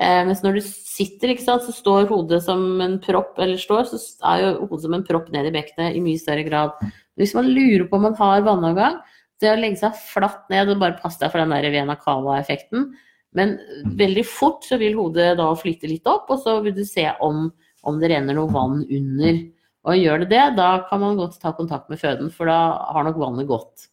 Eh, 0.00 0.20
mens 0.28 0.42
når 0.44 0.58
du 0.58 0.60
sitter, 0.64 1.32
sant, 1.40 1.64
så 1.64 1.72
står 1.76 2.08
hodet 2.08 2.42
som 2.44 2.62
en 2.84 2.98
propp, 3.00 3.38
eller 3.40 3.60
står, 3.60 3.88
så 3.88 4.00
er 4.32 4.44
jo 4.44 4.66
hodet 4.66 4.84
som 4.84 4.96
en 4.96 5.06
propp 5.08 5.30
ned 5.32 5.48
i 5.48 5.54
bekkenet 5.54 5.96
i 5.96 6.02
mye 6.04 6.20
større 6.20 6.44
grad. 6.44 6.76
Hvis 7.20 7.32
man 7.36 7.48
lurer 7.48 7.86
på 7.88 7.96
om 7.96 8.06
man 8.08 8.16
har 8.20 8.44
vannavgang, 8.44 9.00
det 9.40 9.48
å 9.48 9.56
legge 9.56 9.80
seg 9.80 9.96
flatt 9.96 10.48
ned 10.52 10.68
og 10.68 10.80
bare 10.82 11.00
passe 11.00 11.20
deg 11.20 11.32
for 11.32 11.40
den 11.40 11.52
der 11.52 11.72
Vena 11.72 11.96
Cava-effekten. 11.96 12.90
Men 13.36 13.56
veldig 13.96 14.24
fort 14.26 14.66
så 14.66 14.76
vil 14.80 14.98
hodet 14.98 15.32
da 15.38 15.48
flyte 15.56 15.88
litt 15.88 16.08
opp, 16.10 16.28
og 16.28 16.42
så 16.44 16.58
vil 16.64 16.74
du 16.76 16.84
se 16.84 17.06
om, 17.24 17.46
om 17.88 18.00
det 18.00 18.12
renner 18.12 18.36
noe 18.36 18.52
vann 18.52 18.82
under. 18.84 19.40
Og 19.88 19.96
gjør 19.96 20.22
det 20.22 20.30
det, 20.34 20.42
da 20.58 20.70
kan 20.90 21.00
man 21.00 21.16
godt 21.16 21.38
ta 21.40 21.54
kontakt 21.56 21.88
med 21.88 22.00
føden, 22.00 22.28
for 22.34 22.50
da 22.50 22.58
har 22.92 23.06
nok 23.06 23.20
vannet 23.20 23.48
gått. 23.48 23.88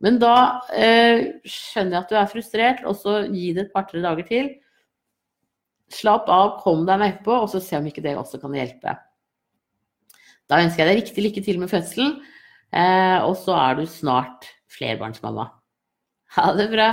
Men 0.00 0.16
da 0.22 0.34
eh, 0.72 1.42
skjønner 1.44 1.98
jeg 1.98 2.04
at 2.04 2.12
du 2.12 2.18
er 2.20 2.30
frustrert, 2.30 2.82
og 2.88 2.96
så 2.96 3.20
gi 3.28 3.50
det 3.56 3.66
et 3.66 3.74
par-tre 3.74 4.00
dager 4.04 4.28
til. 4.28 4.52
Slapp 5.90 6.30
av, 6.30 6.60
kom 6.62 6.86
deg 6.88 7.02
med 7.02 7.20
på, 7.26 7.34
og 7.34 7.50
så 7.52 7.60
se 7.64 7.80
om 7.80 7.90
ikke 7.90 8.04
det 8.06 8.14
også 8.16 8.40
kan 8.42 8.54
hjelpe. 8.56 8.94
Da 10.50 10.62
ønsker 10.62 10.84
jeg 10.84 10.90
deg 10.90 11.02
riktig 11.02 11.26
lykke 11.26 11.44
til 11.46 11.60
med 11.62 11.70
fødselen, 11.70 12.16
eh, 12.70 13.18
og 13.26 13.36
så 13.42 13.58
er 13.58 13.78
du 13.82 13.86
snart 13.90 14.48
flerbarnsmamma. 14.78 15.50
Ha 16.38 16.50
det 16.54 16.70
bra! 16.70 16.92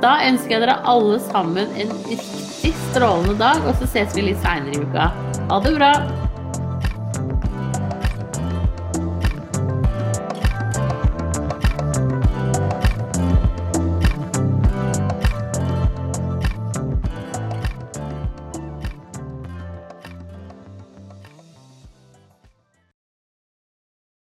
Da 0.00 0.14
ønsker 0.24 0.54
jeg 0.54 0.62
dere 0.62 0.78
alle 0.88 1.18
sammen 1.26 1.74
en 1.76 1.92
riktig 2.08 2.72
strålende 2.88 3.36
dag, 3.40 3.60
og 3.68 3.76
så 3.76 3.88
ses 3.92 4.16
vi 4.16 4.30
litt 4.30 4.40
seinere 4.40 4.78
i 4.78 4.88
uka. 4.88 5.10
Ha 5.52 5.62
det 5.66 5.76
bra! 5.76 5.92